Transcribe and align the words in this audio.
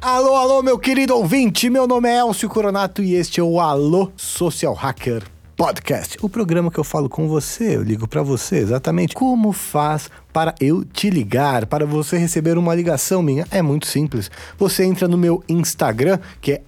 Alô, 0.00 0.34
alô, 0.34 0.62
meu 0.62 0.76
querido 0.78 1.16
ouvinte, 1.16 1.70
meu 1.70 1.86
nome 1.86 2.08
é 2.08 2.18
Elcio 2.18 2.48
Coronato 2.48 3.00
e 3.00 3.14
este 3.14 3.38
é 3.38 3.42
o 3.42 3.60
Alô 3.60 4.10
Social 4.16 4.74
Hacker 4.74 5.22
Podcast, 5.56 6.18
o 6.20 6.28
programa 6.28 6.72
que 6.72 6.80
eu 6.80 6.84
falo 6.84 7.08
com 7.08 7.28
você, 7.28 7.76
eu 7.76 7.82
ligo 7.84 8.08
para 8.08 8.22
você 8.22 8.56
exatamente 8.56 9.14
como 9.14 9.52
faz 9.52 10.10
para 10.32 10.54
eu 10.60 10.84
te 10.84 11.10
ligar, 11.10 11.66
para 11.66 11.84
você 11.84 12.16
receber 12.16 12.56
uma 12.56 12.74
ligação 12.74 13.22
minha. 13.22 13.46
É 13.50 13.60
muito 13.60 13.86
simples. 13.86 14.30
Você 14.58 14.84
entra 14.84 15.06
no 15.06 15.18
meu 15.18 15.44
Instagram, 15.48 16.18
que 16.40 16.52
é 16.52 16.62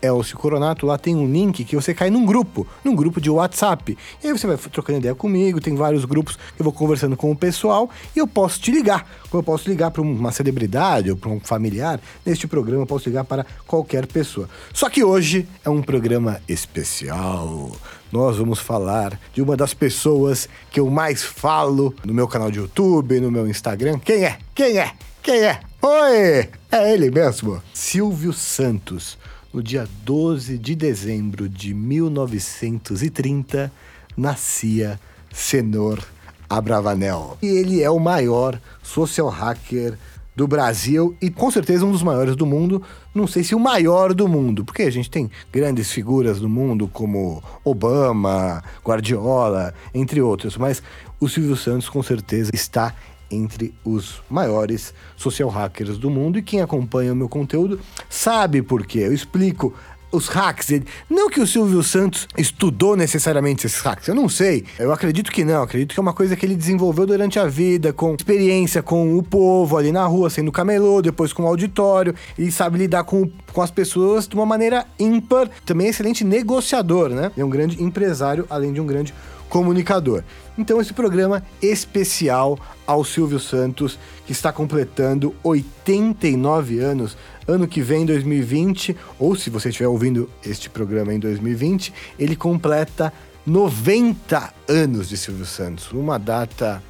@elciocoronato, 0.00 0.86
lá 0.86 0.96
tem 0.96 1.16
um 1.16 1.30
link 1.30 1.64
que 1.64 1.74
você 1.74 1.92
cai 1.92 2.10
num 2.10 2.24
grupo, 2.24 2.66
num 2.84 2.94
grupo 2.94 3.20
de 3.20 3.30
WhatsApp. 3.30 3.96
E 4.22 4.26
aí 4.26 4.32
você 4.32 4.46
vai 4.46 4.56
trocando 4.56 4.98
ideia 4.98 5.14
comigo, 5.14 5.60
tem 5.60 5.74
vários 5.74 6.04
grupos 6.04 6.36
que 6.36 6.60
eu 6.60 6.64
vou 6.64 6.72
conversando 6.72 7.16
com 7.16 7.30
o 7.30 7.36
pessoal 7.36 7.90
e 8.14 8.18
eu 8.18 8.26
posso 8.26 8.60
te 8.60 8.70
ligar. 8.70 9.06
Como 9.30 9.40
eu 9.40 9.44
posso 9.44 9.68
ligar 9.68 9.90
para 9.90 10.02
uma 10.02 10.32
celebridade 10.32 11.10
ou 11.10 11.16
para 11.16 11.30
um 11.30 11.40
familiar, 11.40 12.00
neste 12.24 12.46
programa 12.46 12.82
eu 12.82 12.86
posso 12.86 13.08
ligar 13.08 13.24
para 13.24 13.44
qualquer 13.66 14.06
pessoa. 14.06 14.48
Só 14.72 14.88
que 14.88 15.02
hoje 15.02 15.48
é 15.64 15.70
um 15.70 15.82
programa 15.82 16.40
especial 16.48 17.72
nós 18.10 18.38
vamos 18.38 18.58
falar 18.58 19.20
de 19.32 19.42
uma 19.42 19.56
das 19.56 19.74
pessoas 19.74 20.48
que 20.70 20.80
eu 20.80 20.90
mais 20.90 21.22
falo 21.22 21.94
no 22.04 22.14
meu 22.14 22.26
canal 22.26 22.50
de 22.50 22.58
YouTube, 22.58 23.20
no 23.20 23.30
meu 23.30 23.48
Instagram. 23.48 23.98
Quem 23.98 24.24
é? 24.24 24.38
Quem 24.54 24.78
é? 24.78 24.92
Quem 25.22 25.42
é? 25.42 25.60
Oi! 25.82 26.48
É 26.70 26.92
ele 26.92 27.10
mesmo. 27.10 27.62
Silvio 27.72 28.32
Santos. 28.32 29.18
No 29.52 29.62
dia 29.62 29.88
12 30.04 30.58
de 30.58 30.74
dezembro 30.74 31.48
de 31.48 31.72
1930, 31.72 33.72
nascia 34.16 34.98
Senor 35.32 36.04
Abravanel. 36.48 37.38
E 37.42 37.46
ele 37.46 37.82
é 37.82 37.90
o 37.90 37.98
maior 37.98 38.60
social 38.82 39.28
hacker 39.28 39.98
do 40.38 40.46
Brasil 40.46 41.16
e 41.20 41.30
com 41.30 41.50
certeza 41.50 41.84
um 41.84 41.90
dos 41.90 42.04
maiores 42.04 42.36
do 42.36 42.46
mundo. 42.46 42.80
Não 43.12 43.26
sei 43.26 43.42
se 43.42 43.56
o 43.56 43.58
maior 43.58 44.14
do 44.14 44.28
mundo, 44.28 44.64
porque 44.64 44.82
a 44.82 44.90
gente 44.90 45.10
tem 45.10 45.28
grandes 45.52 45.90
figuras 45.90 46.38
do 46.38 46.48
mundo 46.48 46.86
como 46.86 47.42
Obama, 47.64 48.62
Guardiola, 48.86 49.74
entre 49.92 50.22
outros, 50.22 50.56
mas 50.56 50.80
o 51.18 51.28
Silvio 51.28 51.56
Santos 51.56 51.88
com 51.88 52.00
certeza 52.04 52.52
está 52.54 52.94
entre 53.28 53.74
os 53.84 54.22
maiores 54.30 54.94
social 55.16 55.48
hackers 55.48 55.98
do 55.98 56.08
mundo 56.08 56.38
e 56.38 56.42
quem 56.42 56.60
acompanha 56.60 57.12
o 57.12 57.16
meu 57.16 57.28
conteúdo 57.28 57.80
sabe 58.08 58.62
por 58.62 58.86
quê. 58.86 59.00
Eu 59.00 59.12
explico 59.12 59.74
os 60.10 60.28
hacks. 60.28 60.68
Não 61.08 61.28
que 61.28 61.40
o 61.40 61.46
Silvio 61.46 61.82
Santos 61.82 62.26
estudou 62.36 62.96
necessariamente 62.96 63.66
esses 63.66 63.80
hacks, 63.80 64.08
eu 64.08 64.14
não 64.14 64.28
sei. 64.28 64.64
Eu 64.78 64.92
acredito 64.92 65.30
que 65.30 65.44
não, 65.44 65.62
acredito 65.62 65.94
que 65.94 66.00
é 66.00 66.02
uma 66.02 66.12
coisa 66.12 66.36
que 66.36 66.44
ele 66.44 66.54
desenvolveu 66.54 67.06
durante 67.06 67.38
a 67.38 67.46
vida, 67.46 67.92
com 67.92 68.14
experiência 68.14 68.82
com 68.82 69.16
o 69.16 69.22
povo 69.22 69.76
ali 69.76 69.92
na 69.92 70.04
rua, 70.06 70.30
sendo 70.30 70.52
camelô, 70.52 71.02
depois 71.02 71.32
com 71.32 71.44
o 71.44 71.46
auditório. 71.46 72.14
Ele 72.38 72.50
sabe 72.50 72.78
lidar 72.78 73.04
com, 73.04 73.30
com 73.52 73.62
as 73.62 73.70
pessoas 73.70 74.26
de 74.26 74.34
uma 74.34 74.46
maneira 74.46 74.86
ímpar. 74.98 75.48
Também 75.64 75.88
é 75.88 75.90
excelente 75.90 76.24
negociador, 76.24 77.10
né? 77.10 77.30
É 77.36 77.44
um 77.44 77.50
grande 77.50 77.82
empresário, 77.82 78.46
além 78.48 78.72
de 78.72 78.80
um 78.80 78.86
grande 78.86 79.14
comunicador. 79.48 80.22
Então, 80.56 80.80
esse 80.80 80.92
programa 80.92 81.42
especial 81.62 82.58
ao 82.86 83.04
Silvio 83.04 83.38
Santos, 83.38 83.98
que 84.26 84.32
está 84.32 84.52
completando 84.52 85.34
89 85.42 86.80
anos, 86.80 87.16
ano 87.46 87.66
que 87.66 87.80
vem, 87.80 88.04
2020, 88.04 88.96
ou 89.18 89.36
se 89.36 89.50
você 89.50 89.68
estiver 89.68 89.88
ouvindo 89.88 90.28
este 90.44 90.68
programa 90.68 91.14
em 91.14 91.18
2020, 91.18 91.92
ele 92.18 92.36
completa 92.36 93.12
90 93.46 94.52
anos 94.68 95.08
de 95.08 95.16
Silvio 95.16 95.46
Santos, 95.46 95.90
uma 95.92 96.18
data 96.18 96.82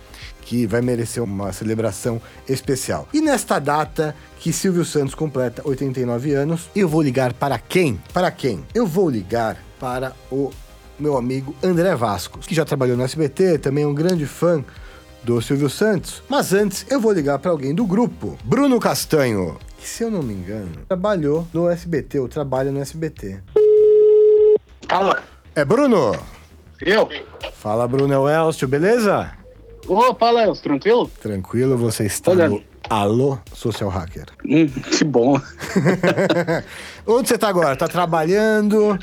que 0.48 0.66
vai 0.66 0.80
merecer 0.80 1.22
uma 1.22 1.52
celebração 1.52 2.20
especial. 2.48 3.06
E 3.12 3.20
nesta 3.20 3.58
data 3.58 4.16
que 4.40 4.50
Silvio 4.50 4.84
Santos 4.84 5.14
completa 5.14 5.60
89 5.62 6.32
anos, 6.32 6.70
eu 6.74 6.88
vou 6.88 7.02
ligar 7.02 7.34
para 7.34 7.58
quem? 7.58 8.00
Para 8.14 8.30
quem? 8.30 8.64
Eu 8.74 8.86
vou 8.86 9.10
ligar 9.10 9.62
para 9.78 10.16
o 10.32 10.50
meu 10.98 11.16
amigo 11.16 11.54
André 11.62 11.94
Vasco, 11.94 12.38
que 12.40 12.54
já 12.54 12.64
trabalhou 12.64 12.96
no 12.96 13.04
SBT, 13.04 13.58
também 13.58 13.84
é 13.84 13.86
um 13.86 13.94
grande 13.94 14.26
fã 14.26 14.64
do 15.22 15.40
Silvio 15.40 15.70
Santos. 15.70 16.22
Mas 16.28 16.52
antes, 16.52 16.86
eu 16.90 17.00
vou 17.00 17.12
ligar 17.12 17.38
para 17.38 17.50
alguém 17.50 17.74
do 17.74 17.86
grupo, 17.86 18.38
Bruno 18.44 18.80
Castanho, 18.80 19.56
que 19.78 19.88
se 19.88 20.02
eu 20.02 20.10
não 20.10 20.22
me 20.22 20.34
engano, 20.34 20.70
trabalhou 20.88 21.46
no 21.52 21.68
SBT, 21.68 22.18
ou 22.18 22.28
trabalha 22.28 22.72
no 22.72 22.80
SBT. 22.80 23.40
Fala. 24.88 25.22
É 25.54 25.64
Bruno? 25.64 26.16
Eu? 26.80 27.08
Fala, 27.54 27.86
Bruno, 27.86 28.12
é 28.12 28.18
o 28.18 28.28
Elcio, 28.28 28.66
beleza? 28.66 29.32
Ô, 29.86 30.14
fala, 30.14 30.44
Elcio, 30.44 30.62
tranquilo? 30.62 31.10
Tranquilo, 31.20 31.76
você 31.76 32.04
está 32.04 32.30
Olha. 32.30 32.48
no 32.48 32.62
Alô 32.88 33.38
Social 33.52 33.90
Hacker. 33.90 34.26
Hum, 34.46 34.66
que 34.66 35.04
bom. 35.04 35.38
Onde 37.06 37.28
você 37.28 37.36
tá 37.36 37.48
agora? 37.48 37.76
Tá 37.76 37.86
trabalhando? 37.86 38.98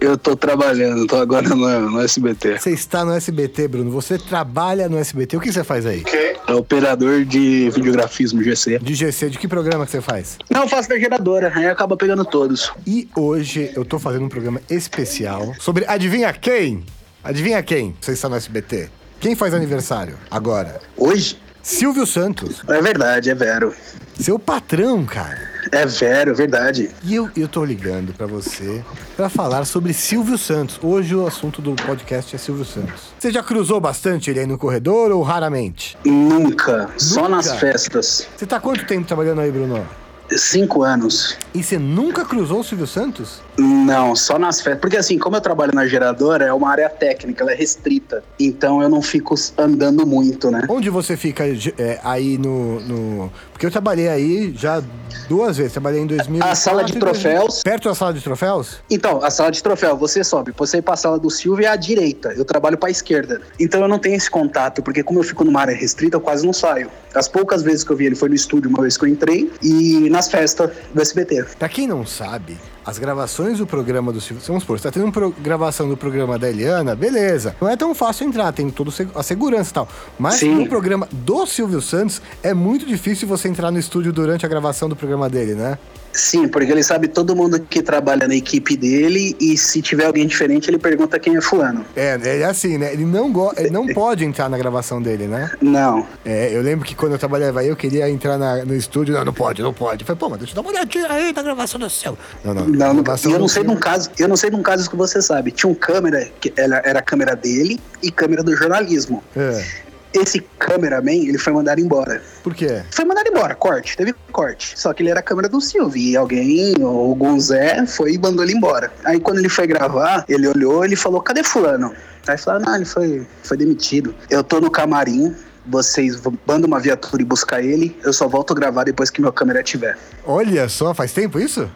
Eu 0.00 0.16
tô 0.16 0.36
trabalhando, 0.36 1.06
tô 1.06 1.16
agora 1.16 1.48
no, 1.48 1.90
no 1.90 2.00
SBT. 2.00 2.58
Você 2.58 2.70
está 2.70 3.04
no 3.04 3.12
SBT, 3.12 3.68
Bruno. 3.68 3.90
Você 3.90 4.18
trabalha 4.18 4.88
no 4.88 4.98
SBT. 4.98 5.36
O 5.36 5.40
que 5.40 5.50
você 5.50 5.64
faz 5.64 5.86
aí? 5.86 6.04
É 6.46 6.54
operador 6.54 7.24
de 7.24 7.70
videografismo 7.70 8.42
GC. 8.42 8.78
De 8.78 8.94
GC, 8.94 9.30
de 9.30 9.38
que 9.38 9.48
programa 9.48 9.84
que 9.84 9.90
você 9.92 10.00
faz? 10.00 10.38
Não, 10.50 10.62
eu 10.62 10.68
faço 10.68 10.88
da 10.88 10.98
geradora, 10.98 11.50
aí 11.54 11.66
acaba 11.66 11.96
pegando 11.96 12.24
todos. 12.24 12.70
E 12.86 13.08
hoje 13.16 13.70
eu 13.74 13.84
tô 13.84 13.98
fazendo 13.98 14.26
um 14.26 14.28
programa 14.28 14.60
especial 14.70 15.54
sobre 15.58 15.84
adivinha 15.86 16.32
quem? 16.32 16.84
Adivinha 17.24 17.62
quem? 17.62 17.96
Você 18.00 18.12
está 18.12 18.28
no 18.28 18.36
SBT. 18.36 18.88
Quem 19.18 19.34
faz 19.34 19.54
aniversário 19.54 20.16
agora? 20.30 20.80
Hoje? 20.96 21.38
Silvio 21.62 22.06
Santos. 22.06 22.62
É 22.68 22.80
verdade, 22.80 23.30
é 23.30 23.34
Vero. 23.34 23.74
Seu 24.20 24.38
patrão, 24.38 25.04
cara. 25.04 25.55
É 25.72 25.84
Vero, 25.86 26.30
é 26.30 26.34
verdade. 26.34 26.90
E 27.02 27.14
eu, 27.14 27.28
eu 27.36 27.48
tô 27.48 27.64
ligando 27.64 28.12
pra 28.12 28.26
você 28.26 28.82
pra 29.16 29.28
falar 29.28 29.64
sobre 29.64 29.92
Silvio 29.92 30.38
Santos. 30.38 30.78
Hoje 30.82 31.14
o 31.14 31.26
assunto 31.26 31.60
do 31.60 31.74
podcast 31.74 32.34
é 32.34 32.38
Silvio 32.38 32.64
Santos. 32.64 33.12
Você 33.18 33.30
já 33.30 33.42
cruzou 33.42 33.80
bastante 33.80 34.30
ele 34.30 34.40
aí 34.40 34.46
no 34.46 34.58
corredor 34.58 35.10
ou 35.10 35.22
raramente? 35.22 35.96
Nunca, 36.04 36.88
só 36.96 37.22
Nunca? 37.22 37.36
nas 37.36 37.52
festas. 37.58 38.28
Você 38.36 38.46
tá 38.46 38.60
quanto 38.60 38.86
tempo 38.86 39.06
trabalhando 39.06 39.40
aí, 39.40 39.50
Bruno? 39.50 39.86
Cinco 40.28 40.82
anos. 40.82 41.38
E 41.54 41.62
você 41.62 41.78
nunca 41.78 42.24
cruzou 42.24 42.58
o 42.58 42.64
Silvio 42.64 42.84
Santos? 42.88 43.40
Não, 43.56 44.16
só 44.16 44.36
nas 44.40 44.60
festas. 44.60 44.80
Porque 44.80 44.96
assim, 44.96 45.20
como 45.20 45.36
eu 45.36 45.40
trabalho 45.40 45.72
na 45.72 45.86
geradora, 45.86 46.44
é 46.46 46.52
uma 46.52 46.68
área 46.68 46.88
técnica, 46.90 47.44
ela 47.44 47.52
é 47.52 47.54
restrita. 47.54 48.24
Então 48.40 48.82
eu 48.82 48.88
não 48.88 49.00
fico 49.00 49.36
andando 49.56 50.04
muito, 50.04 50.50
né? 50.50 50.62
Onde 50.68 50.90
você 50.90 51.16
fica 51.16 51.44
é, 51.78 52.00
aí 52.02 52.36
no, 52.38 52.80
no- 52.80 53.32
Porque 53.56 53.64
eu 53.64 53.70
trabalhei 53.70 54.06
aí 54.06 54.54
já 54.54 54.82
duas 55.30 55.56
vezes. 55.56 55.72
Trabalhei 55.72 56.02
em 56.02 56.06
2000. 56.06 56.44
A 56.44 56.54
sala 56.54 56.84
de 56.84 56.92
troféus. 56.92 57.62
Perto 57.62 57.88
da 57.88 57.94
sala 57.94 58.12
de 58.12 58.20
troféus? 58.20 58.82
Então, 58.90 59.24
a 59.24 59.30
sala 59.30 59.50
de 59.50 59.62
troféu, 59.62 59.96
você 59.96 60.22
sobe, 60.22 60.52
você 60.54 60.76
ir 60.76 60.82
pra 60.82 60.94
sala 60.94 61.18
do 61.18 61.30
Silvio 61.30 61.64
é 61.64 61.68
à 61.68 61.74
direita, 61.74 62.34
eu 62.36 62.44
trabalho 62.44 62.76
pra 62.76 62.90
esquerda. 62.90 63.40
Então 63.58 63.80
eu 63.80 63.88
não 63.88 63.98
tenho 63.98 64.14
esse 64.14 64.30
contato, 64.30 64.82
porque 64.82 65.02
como 65.02 65.20
eu 65.20 65.24
fico 65.24 65.42
numa 65.42 65.62
área 65.62 65.74
restrita, 65.74 66.18
eu 66.18 66.20
quase 66.20 66.44
não 66.44 66.52
saio. 66.52 66.90
As 67.14 67.28
poucas 67.28 67.62
vezes 67.62 67.82
que 67.82 67.90
eu 67.90 67.96
vi 67.96 68.04
ele 68.04 68.14
foi 68.14 68.28
no 68.28 68.34
estúdio, 68.34 68.68
uma 68.68 68.82
vez 68.82 68.98
que 68.98 69.06
eu 69.06 69.08
entrei, 69.08 69.50
e 69.62 70.10
nas 70.10 70.30
festas 70.30 70.70
do 70.92 71.00
SBT. 71.00 71.46
Pra 71.58 71.70
quem 71.70 71.86
não 71.86 72.04
sabe, 72.04 72.58
as 72.86 72.98
gravações 72.98 73.58
do 73.58 73.66
programa 73.66 74.12
do 74.12 74.20
Silvio... 74.20 74.42
Vamos 74.46 74.62
supor, 74.62 74.78
você 74.78 74.84
tá 74.84 74.92
tendo 74.92 75.06
uma 75.06 75.30
gravação 75.42 75.88
do 75.88 75.96
programa 75.96 76.38
da 76.38 76.48
Eliana, 76.48 76.94
beleza. 76.94 77.56
Não 77.60 77.68
é 77.68 77.76
tão 77.76 77.92
fácil 77.94 78.28
entrar, 78.28 78.52
tem 78.52 78.70
toda 78.70 78.92
a 79.14 79.22
segurança 79.24 79.70
e 79.70 79.74
tal. 79.74 79.88
Mas 80.16 80.36
Sim. 80.36 80.54
no 80.54 80.68
programa 80.68 81.08
do 81.10 81.44
Silvio 81.46 81.82
Santos, 81.82 82.22
é 82.44 82.54
muito 82.54 82.86
difícil 82.86 83.26
você 83.26 83.48
entrar 83.48 83.72
no 83.72 83.78
estúdio 83.78 84.12
durante 84.12 84.46
a 84.46 84.48
gravação 84.48 84.88
do 84.88 84.94
programa 84.94 85.28
dele, 85.28 85.54
né? 85.54 85.76
Sim, 86.16 86.48
porque 86.48 86.72
ele 86.72 86.82
sabe 86.82 87.08
todo 87.08 87.36
mundo 87.36 87.60
que 87.60 87.82
trabalha 87.82 88.26
na 88.26 88.34
equipe 88.34 88.76
dele, 88.76 89.36
e 89.38 89.56
se 89.56 89.82
tiver 89.82 90.06
alguém 90.06 90.26
diferente, 90.26 90.70
ele 90.70 90.78
pergunta 90.78 91.18
quem 91.18 91.36
é 91.36 91.40
fulano. 91.40 91.84
É, 91.94 92.18
é 92.40 92.44
assim, 92.44 92.78
né? 92.78 92.92
Ele 92.92 93.04
não, 93.04 93.30
go... 93.30 93.52
ele 93.56 93.70
não 93.70 93.86
pode 93.92 94.24
entrar 94.24 94.48
na 94.48 94.56
gravação 94.56 95.00
dele, 95.00 95.26
né? 95.26 95.50
Não. 95.60 96.06
É, 96.24 96.56
eu 96.56 96.62
lembro 96.62 96.86
que 96.86 96.94
quando 96.94 97.12
eu 97.12 97.18
trabalhava 97.18 97.60
aí, 97.60 97.68
eu 97.68 97.76
queria 97.76 98.08
entrar 98.08 98.38
na- 98.38 98.64
no 98.64 98.74
estúdio. 98.74 99.14
Não, 99.14 99.24
não 99.26 99.32
pode, 99.32 99.62
não 99.62 99.72
pode. 99.74 100.02
Eu 100.02 100.06
falei, 100.06 100.18
pô, 100.18 100.28
mas 100.30 100.38
deixa 100.38 100.52
eu 100.52 100.56
dar 100.56 100.62
uma 100.62 100.70
olhadinha 100.70 101.06
aí 101.10 101.32
na 101.32 101.42
gravação 101.42 101.78
do 101.78 101.90
seu. 101.90 102.16
Não, 102.44 102.54
não. 102.54 102.66
Não, 102.66 102.94
não, 102.94 103.04
eu 103.30 103.38
não 103.38 103.48
sei 103.48 103.62
de 103.62 103.70
um 103.70 103.76
caso, 103.76 104.10
eu 104.18 104.26
não 104.28 104.36
sei 104.36 104.50
de 104.50 104.56
um 104.56 104.62
caso 104.62 104.88
que 104.88 104.96
você 104.96 105.20
sabe. 105.20 105.50
Tinha 105.50 105.70
um 105.70 105.74
câmera, 105.74 106.28
que 106.40 106.52
era, 106.56 106.80
era 106.84 106.98
a 107.00 107.02
câmera 107.02 107.36
dele 107.36 107.78
e 108.02 108.10
câmera 108.10 108.42
do 108.42 108.56
jornalismo. 108.56 109.22
É. 109.36 109.85
Esse 110.20 110.40
cameraman, 110.58 111.26
ele 111.28 111.38
foi 111.38 111.52
mandado 111.52 111.80
embora. 111.80 112.22
Por 112.42 112.54
quê? 112.54 112.82
Foi 112.90 113.04
mandado 113.04 113.28
embora, 113.28 113.54
corte, 113.54 113.96
teve 113.96 114.14
corte. 114.32 114.78
Só 114.78 114.92
que 114.92 115.02
ele 115.02 115.10
era 115.10 115.20
a 115.20 115.22
câmera 115.22 115.48
do 115.48 115.60
Silvio. 115.60 116.00
E 116.00 116.16
alguém, 116.16 116.74
ou 116.80 117.10
algum 117.10 117.38
Zé, 117.38 117.86
foi 117.86 118.14
e 118.14 118.18
mandou 118.18 118.44
ele 118.44 118.54
embora. 118.54 118.92
Aí 119.04 119.20
quando 119.20 119.38
ele 119.38 119.48
foi 119.48 119.66
gravar, 119.66 120.24
ele 120.28 120.48
olhou 120.48 120.84
ele 120.84 120.96
falou: 120.96 121.20
cadê 121.20 121.42
fulano? 121.42 121.92
Aí 122.26 122.36
falaram, 122.36 122.64
não, 122.66 122.76
ele 122.76 122.84
foi, 122.84 123.26
foi 123.42 123.56
demitido. 123.56 124.14
Eu 124.28 124.42
tô 124.42 124.60
no 124.60 124.70
camarim, 124.70 125.34
vocês 125.64 126.20
mandam 126.46 126.66
uma 126.66 126.80
viatura 126.80 127.22
e 127.22 127.24
buscar 127.24 127.62
ele, 127.62 127.96
eu 128.04 128.12
só 128.12 128.26
volto 128.26 128.52
a 128.52 128.56
gravar 128.56 128.84
depois 128.84 129.10
que 129.10 129.20
meu 129.20 129.32
câmera 129.32 129.62
tiver. 129.62 129.96
Olha 130.24 130.68
só, 130.68 130.92
faz 130.92 131.12
tempo 131.12 131.38
isso? 131.38 131.70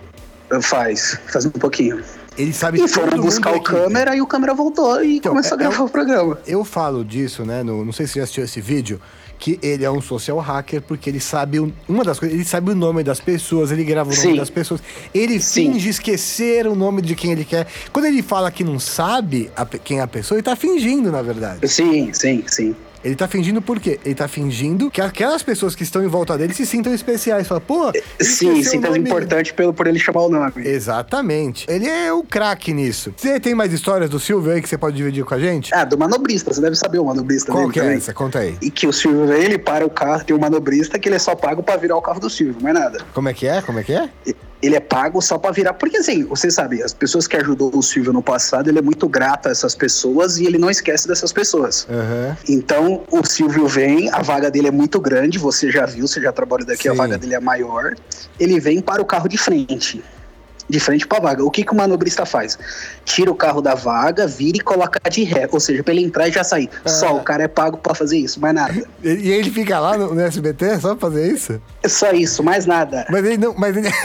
Faz, 0.61 1.17
faz 1.29 1.47
um 1.47 1.51
pouquinho. 1.51 2.03
Ele 2.41 2.53
sabe 2.53 2.83
E 2.83 2.89
foram 2.89 3.21
buscar 3.21 3.55
o 3.55 3.61
câmera 3.61 4.17
e 4.17 4.21
o 4.23 4.27
câmera 4.27 4.55
voltou 4.55 5.03
e 5.05 5.17
Então, 5.19 5.33
começou 5.33 5.53
é- 5.53 5.55
a 5.55 5.59
gravar 5.59 5.83
é- 5.83 5.87
o 5.87 5.89
programa. 5.89 6.39
Eu 6.47 6.65
falo 6.65 7.05
disso, 7.05 7.45
né? 7.45 7.63
no- 7.63 7.85
não 7.85 7.93
sei 7.93 8.07
se 8.07 8.15
você 8.15 8.19
já 8.21 8.25
assistiu 8.25 8.45
esse 8.45 8.61
vídeo. 8.61 9.01
Que 9.39 9.59
ele 9.63 9.85
é 9.87 9.91
um 9.91 10.03
social 10.03 10.39
hacker 10.39 10.83
porque 10.83 11.09
ele 11.09 11.19
sabe 11.19 11.59
uma 11.89 12.05
das 12.05 12.19
coisas, 12.19 12.37
ele 12.37 12.45
sabe 12.47 12.73
o 12.73 12.75
nome 12.75 13.03
das 13.03 13.21
pessoas, 13.21 13.73
ele 13.73 13.83
grava 13.85 14.11
o 14.11 14.15
nome 14.15 14.23
Sim. 14.33 14.37
das 14.37 14.51
pessoas, 14.51 14.83
ele 15.15 15.41
Sim. 15.41 15.73
finge 15.73 15.89
esquecer 15.89 16.67
o 16.67 16.75
nome 16.75 17.01
de 17.01 17.15
quem 17.15 17.33
ele 17.33 17.47
quer. 17.47 17.67
Quando 17.91 18.05
ele 18.05 18.21
fala 18.23 18.51
que 18.51 18.63
não 18.63 18.79
sabe 18.79 19.51
a 19.57 19.65
quem 19.65 19.99
é 19.99 20.03
a 20.03 20.07
pessoa, 20.07 20.37
ele 20.37 20.43
tá 20.43 20.55
fingindo, 20.55 21.11
na 21.11 21.23
verdade. 21.23 21.67
Sim, 21.67 22.13
sim, 22.13 22.45
sim. 22.47 22.77
Ele 23.05 23.15
tá 23.17 23.27
fingindo 23.27 23.63
por 23.63 23.81
quê? 23.81 23.99
Ele 24.05 24.15
tá 24.15 24.29
fingindo 24.29 24.91
que 24.91 25.01
aquelas 25.01 25.43
pessoas 25.43 25.75
que 25.75 25.83
estão 25.83 26.03
em 26.05 26.07
volta 26.07 26.37
dele 26.37 26.53
se 26.53 26.67
sintam 26.67 26.93
especiais. 26.93 27.49
Fala, 27.49 27.61
pô, 27.61 27.91
ele 27.91 28.25
Sim, 28.25 28.79
nome- 28.79 28.99
importante 28.99 29.55
pelo, 29.55 29.73
por 29.73 29.87
ele 29.87 29.99
chamar 29.99 30.23
o 30.23 30.29
nome. 30.29 30.53
Exatamente. 30.67 31.65
Ele 31.69 31.87
é 31.87 32.13
o 32.13 32.23
craque 32.23 32.73
nisso. 32.75 33.13
Você 33.17 33.41
tem 33.41 33.55
mais 33.55 33.73
histórias 33.73 34.11
do 34.11 34.21
Silvio 34.21 34.53
aí 34.53 34.61
que 34.61 34.69
você 34.69 34.77
pode 34.77 34.97
dividir 34.97 35.25
com 35.25 35.35
a 35.35 35.39
gente? 35.39 35.75
Ah, 35.75 35.85
do 35.85 35.97
manobrista, 35.97 36.53
você 36.53 36.61
deve 36.61 36.77
saber 36.77 36.99
o 36.99 37.05
manobrista 37.07 37.51
Qual 37.53 37.71
que 37.71 37.79
é 37.79 37.83
também. 37.83 37.97
essa? 37.99 38.13
Conta 38.13 38.41
aí. 38.41 38.57
E 38.61 38.71
que 38.71 38.87
o 38.87 38.93
Silvio 38.93 39.33
ele 39.33 39.57
para 39.59 39.87
o 39.87 39.91
carro, 39.91 40.23
tem 40.25 40.37
um 40.37 40.39
manobrista 40.39 40.99
que 40.99 41.09
ele 41.09 41.17
é 41.17 41.19
só 41.19 41.35
pago 41.35 41.63
pra 41.63 41.77
virar 41.77 41.97
o 41.97 42.03
carro 42.03 42.21
do 42.21 42.29
Silvio, 42.29 42.63
mais 42.63 42.75
nada. 42.75 42.99
Como 43.15 43.29
é 43.29 43.35
que 43.35 43.47
é? 43.47 43.63
Como 43.63 43.79
é 43.79 43.83
que 43.83 43.93
é? 43.93 44.11
Ele 44.63 44.77
é 44.77 44.81
pago 44.81 45.21
só 45.21 45.39
pra 45.39 45.51
virar. 45.51 45.75
Porque 45.75 45.99
assim, 45.99 46.25
você 46.25 46.51
sabe, 46.51 46.83
as 46.83 46.93
pessoas 46.93 47.27
que 47.27 47.37
ajudou 47.37 47.71
o 47.75 47.83
Silvio 47.83 48.13
no 48.13 48.23
passado, 48.23 48.69
ele 48.69 48.79
é 48.79 48.83
muito 48.83 49.09
grato 49.09 49.49
a 49.49 49.51
essas 49.51 49.75
pessoas 49.75 50.39
e 50.39 50.47
ele 50.47 50.59
não 50.59 50.71
esquece 50.71 51.09
dessas 51.09 51.33
pessoas. 51.33 51.87
Aham. 51.89 52.37
Então, 52.49 53.03
o 53.11 53.25
Silvio 53.27 53.67
vem, 53.67 54.11
a 54.11 54.23
vaga 54.23 54.51
dele 54.51 54.69
é 54.69 54.73
muito 54.73 55.01
grande, 55.01 55.39
você 55.39 55.71
já 55.71 55.87
viu, 55.87 56.07
você 56.07 56.21
já 56.21 56.33
trabalhou 56.33 56.67
daqui, 56.67 56.89
a 56.89 56.93
Sim. 56.93 56.99
vaga 56.99 57.19
dele 57.19 57.35
é 57.35 57.41
maior. 57.41 57.95
Ele 58.39 58.61
vem 58.61 58.81
para 58.81 59.01
o 59.01 59.05
carro 59.05 59.29
de 59.29 59.39
frente. 59.39 60.03
De 60.71 60.81
frente 60.81 61.07
para 61.07 61.19
a 61.19 61.21
vaga. 61.21 61.45
O 61.45 61.51
que, 61.51 61.65
que 61.65 61.73
o 61.73 61.77
manobrista 61.77 62.25
faz? 62.25 62.59
Tira 63.05 63.31
o 63.31 63.35
carro 63.35 63.61
da 63.61 63.75
vaga, 63.75 64.27
vira 64.27 64.59
e 64.59 64.61
coloca 64.61 64.99
de 65.11 65.25
ré. 65.25 65.49
Ou 65.51 65.61
seja, 65.61 65.83
pra 65.83 65.93
ele 65.93 66.05
entrar 66.05 66.29
e 66.29 66.33
já 66.33 66.45
sair. 66.45 66.71
Ah. 66.85 66.89
Só 66.89 67.17
o 67.17 67.23
cara 67.23 67.43
é 67.43 67.49
pago 67.49 67.77
para 67.77 67.95
fazer 67.95 68.19
isso, 68.19 68.41
mais 68.41 68.55
nada. 68.55 68.87
E 69.03 69.31
ele 69.31 69.51
fica 69.51 69.79
lá 69.81 69.99
no, 69.99 70.15
no 70.15 70.21
SBT 70.21 70.81
só 70.81 70.95
pra 70.95 71.11
fazer 71.11 71.33
isso? 71.33 71.61
É 71.83 71.89
só 71.89 72.13
isso, 72.13 72.43
mais 72.43 72.67
nada. 72.67 73.07
Mas 73.11 73.25
ele 73.25 73.37
não. 73.37 73.55
Mas 73.57 73.77
ele. 73.77 73.91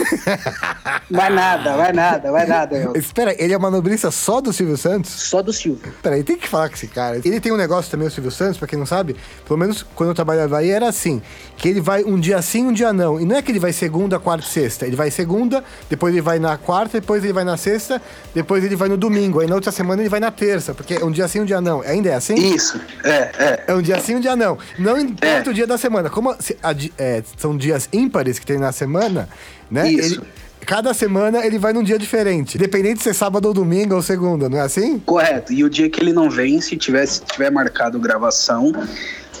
Mais 1.08 1.32
nada, 1.32 1.76
mais 1.76 1.94
nada, 1.94 2.32
mais 2.32 2.48
nada. 2.48 2.76
Elton. 2.76 2.98
Espera, 2.98 3.34
ele 3.38 3.52
é 3.52 3.58
manobrista 3.58 4.10
só 4.10 4.40
do 4.40 4.52
Silvio 4.52 4.76
Santos? 4.76 5.10
Só 5.10 5.40
do 5.40 5.52
Silvio. 5.52 5.92
Peraí, 6.02 6.24
tem 6.24 6.36
que 6.36 6.48
falar 6.48 6.68
com 6.68 6.74
esse 6.74 6.88
cara. 6.88 7.20
Ele 7.24 7.40
tem 7.40 7.52
um 7.52 7.56
negócio 7.56 7.88
também, 7.90 8.08
o 8.08 8.10
Silvio 8.10 8.32
Santos, 8.32 8.58
pra 8.58 8.66
quem 8.66 8.76
não 8.76 8.86
sabe, 8.86 9.14
pelo 9.46 9.58
menos 9.58 9.86
quando 9.94 10.08
eu 10.08 10.14
trabalhava 10.14 10.58
aí 10.58 10.68
era 10.68 10.88
assim: 10.88 11.22
que 11.56 11.68
ele 11.68 11.80
vai 11.80 12.02
um 12.02 12.18
dia 12.18 12.42
sim, 12.42 12.66
um 12.66 12.72
dia 12.72 12.92
não. 12.92 13.20
E 13.20 13.24
não 13.24 13.36
é 13.36 13.42
que 13.42 13.52
ele 13.52 13.60
vai 13.60 13.72
segunda, 13.72 14.18
quarta 14.18 14.44
e 14.44 14.48
sexta. 14.48 14.84
Ele 14.84 14.96
vai 14.96 15.10
segunda, 15.10 15.62
depois 15.88 16.12
ele 16.12 16.22
vai 16.22 16.40
na 16.40 16.55
quarta, 16.56 17.00
depois 17.00 17.22
ele 17.24 17.32
vai 17.32 17.44
na 17.44 17.56
sexta, 17.56 18.00
depois 18.34 18.62
ele 18.64 18.76
vai 18.76 18.88
no 18.88 18.96
domingo. 18.96 19.40
Aí 19.40 19.46
na 19.48 19.54
outra 19.54 19.72
semana 19.72 20.02
ele 20.02 20.08
vai 20.08 20.20
na 20.20 20.30
terça, 20.30 20.74
porque 20.74 20.94
é 20.94 21.04
um 21.04 21.10
dia 21.10 21.26
sim, 21.28 21.40
um 21.40 21.44
dia 21.44 21.60
não. 21.60 21.80
Ainda 21.82 22.08
é 22.10 22.14
assim? 22.14 22.34
Isso, 22.34 22.80
é, 23.04 23.10
é. 23.38 23.64
É 23.68 23.74
um 23.74 23.82
dia 23.82 23.98
sim, 24.00 24.14
um 24.16 24.20
dia 24.20 24.36
não. 24.36 24.58
Não 24.78 24.98
importa 24.98 25.48
É. 25.48 25.50
o 25.50 25.54
dia 25.54 25.66
da 25.66 25.78
semana. 25.78 26.08
Como 26.10 26.34
se- 26.40 26.56
a 26.62 26.72
é, 26.98 27.22
são 27.36 27.56
dias 27.56 27.88
ímpares 27.92 28.38
que 28.38 28.46
tem 28.46 28.58
na 28.58 28.72
semana, 28.72 29.28
né? 29.70 29.90
Isso. 29.90 30.20
Ele- 30.20 30.26
cada 30.66 30.92
semana 30.92 31.46
ele 31.46 31.58
vai 31.60 31.72
num 31.72 31.82
dia 31.82 31.96
diferente. 31.96 32.56
Independente 32.56 33.00
se 33.00 33.08
é 33.10 33.12
sábado 33.12 33.46
ou 33.46 33.54
domingo 33.54 33.94
ou 33.94 34.02
segunda, 34.02 34.48
não 34.48 34.58
é 34.58 34.62
assim? 34.62 34.98
Correto. 34.98 35.52
E 35.52 35.62
o 35.62 35.70
dia 35.70 35.88
que 35.88 36.00
ele 36.00 36.12
não 36.12 36.28
vem, 36.28 36.60
se 36.60 36.76
tiver, 36.76 37.06
se 37.06 37.20
tiver 37.20 37.50
marcado 37.52 38.00
gravação, 38.00 38.72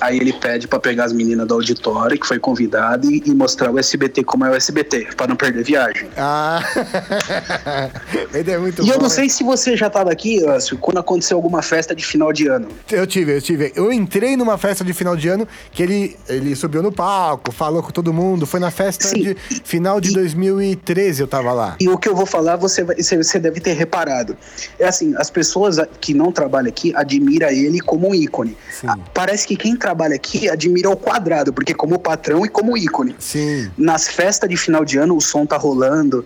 aí 0.00 0.16
ele 0.18 0.32
pede 0.32 0.66
pra 0.68 0.78
pegar 0.78 1.04
as 1.04 1.12
meninas 1.12 1.46
do 1.46 1.54
auditório, 1.54 2.18
que 2.18 2.26
foi 2.26 2.38
convidado, 2.38 3.10
e, 3.10 3.22
e 3.24 3.30
mostrar 3.34 3.70
o 3.70 3.78
SBT 3.78 4.24
como 4.24 4.44
é 4.44 4.50
o 4.50 4.54
SBT, 4.54 5.08
pra 5.16 5.26
não 5.26 5.36
perder 5.36 5.64
viagem. 5.64 6.08
Ah, 6.16 6.60
ele 8.32 8.50
é 8.50 8.58
muito 8.58 8.82
e 8.82 8.86
bom. 8.86 8.92
eu 8.92 8.98
não 8.98 9.08
sei 9.08 9.28
se 9.28 9.42
você 9.42 9.76
já 9.76 9.88
tava 9.90 10.10
aqui, 10.10 10.44
Ancio, 10.46 10.78
quando 10.78 10.98
aconteceu 10.98 11.36
alguma 11.36 11.62
festa 11.62 11.94
de 11.94 12.04
final 12.04 12.32
de 12.32 12.46
ano. 12.48 12.68
Eu 12.90 13.06
tive, 13.06 13.36
eu 13.36 13.42
tive. 13.42 13.72
Eu 13.74 13.92
entrei 13.92 14.36
numa 14.36 14.58
festa 14.58 14.84
de 14.84 14.92
final 14.92 15.16
de 15.16 15.28
ano 15.28 15.46
que 15.72 15.82
ele, 15.82 16.16
ele 16.28 16.54
subiu 16.56 16.82
no 16.82 16.92
palco, 16.92 17.52
falou 17.52 17.82
com 17.82 17.90
todo 17.90 18.12
mundo. 18.12 18.46
Foi 18.46 18.60
na 18.60 18.70
festa 18.70 19.06
Sim. 19.06 19.22
de 19.22 19.36
final 19.64 20.00
de 20.00 20.12
2013, 20.12 21.20
eu 21.22 21.26
tava 21.28 21.52
lá. 21.52 21.76
E 21.80 21.88
o 21.88 21.98
que 21.98 22.08
eu 22.08 22.14
vou 22.14 22.26
falar, 22.26 22.56
você, 22.56 22.84
vai- 22.84 22.96
você, 22.96 23.16
você 23.16 23.38
deve 23.38 23.60
ter 23.60 23.72
reparado. 23.74 24.36
É 24.78 24.86
assim, 24.86 25.14
as 25.16 25.30
pessoas 25.30 25.76
que 26.00 26.14
não 26.14 26.30
trabalham 26.32 26.68
aqui 26.68 26.92
admiram 26.94 27.48
ele 27.48 27.80
como 27.80 28.08
um 28.08 28.14
ícone. 28.14 28.56
Sim. 28.70 28.86
Ah, 28.88 28.96
Parece 29.14 29.46
que 29.46 29.56
quem 29.56 29.76
trabalha 29.86 30.16
aqui 30.16 30.48
admira 30.48 30.88
ao 30.88 30.96
quadrado, 30.96 31.52
porque 31.52 31.72
como 31.72 31.96
patrão 31.96 32.44
e 32.44 32.48
como 32.48 32.76
ícone. 32.76 33.14
Sim. 33.20 33.70
Nas 33.78 34.08
festas 34.08 34.50
de 34.50 34.56
final 34.56 34.84
de 34.84 34.98
ano, 34.98 35.16
o 35.16 35.20
som 35.20 35.46
tá 35.46 35.56
rolando, 35.56 36.24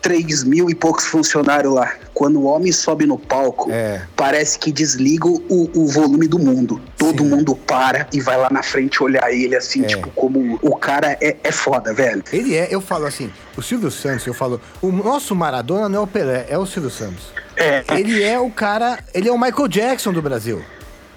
3 0.00 0.44
mil 0.44 0.70
e 0.70 0.74
poucos 0.74 1.04
funcionários 1.04 1.74
lá. 1.74 1.92
Quando 2.14 2.40
o 2.40 2.44
homem 2.44 2.72
sobe 2.72 3.04
no 3.04 3.18
palco, 3.18 3.70
É. 3.70 4.00
parece 4.16 4.58
que 4.58 4.72
desliga 4.72 5.28
o, 5.28 5.70
o 5.74 5.86
volume 5.88 6.26
do 6.26 6.38
mundo. 6.38 6.80
Todo 6.96 7.22
Sim. 7.22 7.28
mundo 7.28 7.54
para 7.54 8.08
e 8.14 8.18
vai 8.20 8.38
lá 8.38 8.48
na 8.50 8.62
frente 8.62 9.02
olhar 9.02 9.30
ele 9.30 9.54
assim, 9.54 9.82
É. 9.84 9.88
tipo, 9.88 10.08
como 10.12 10.58
o 10.62 10.74
cara 10.74 11.18
é, 11.20 11.36
é 11.44 11.52
foda, 11.52 11.92
velho. 11.92 12.24
Ele 12.32 12.54
é, 12.56 12.68
eu 12.70 12.80
falo 12.80 13.04
assim, 13.04 13.30
o 13.58 13.60
Silvio 13.62 13.90
Santos, 13.90 14.26
eu 14.26 14.32
falo, 14.32 14.58
o 14.80 14.90
nosso 14.90 15.34
Maradona 15.34 15.86
não 15.86 15.98
é 15.98 16.02
o 16.02 16.06
Pelé, 16.06 16.46
é 16.48 16.56
o 16.56 16.64
Silvio 16.64 16.90
Santos. 16.90 17.24
É. 17.56 17.84
Ele 17.94 18.22
é 18.22 18.40
o 18.40 18.50
cara, 18.50 18.98
ele 19.12 19.28
é 19.28 19.32
o 19.32 19.38
Michael 19.38 19.68
Jackson 19.68 20.14
do 20.14 20.22
Brasil. 20.22 20.62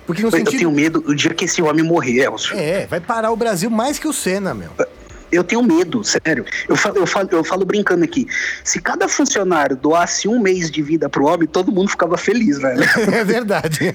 Porque 0.05 0.21
no 0.21 0.27
Eu 0.27 0.31
tenho 0.31 0.45
sentido. 0.51 0.71
medo 0.71 1.03
o 1.07 1.15
dia 1.15 1.33
que 1.33 1.45
esse 1.45 1.61
homem 1.61 1.83
morrer, 1.83 2.23
Elcio. 2.25 2.55
É, 2.57 2.85
vai 2.85 2.99
parar 2.99 3.31
o 3.31 3.35
Brasil 3.35 3.69
mais 3.69 3.97
que 3.97 4.07
o 4.07 4.13
Senna, 4.13 4.53
meu. 4.53 4.69
Eu 5.35 5.43
tenho 5.43 5.61
medo, 5.63 6.03
sério. 6.03 6.45
Eu 6.67 6.75
falo, 6.75 6.97
eu, 6.97 7.05
falo, 7.07 7.29
eu 7.31 7.43
falo 7.43 7.65
brincando 7.65 8.03
aqui. 8.03 8.27
Se 8.63 8.79
cada 8.81 9.07
funcionário 9.07 9.75
doasse 9.75 10.27
um 10.27 10.39
mês 10.39 10.69
de 10.71 10.81
vida 10.81 11.09
pro 11.09 11.25
homem, 11.25 11.47
todo 11.47 11.71
mundo 11.71 11.89
ficava 11.89 12.17
feliz, 12.17 12.57
velho. 12.59 12.83
É 13.15 13.23
verdade. 13.23 13.93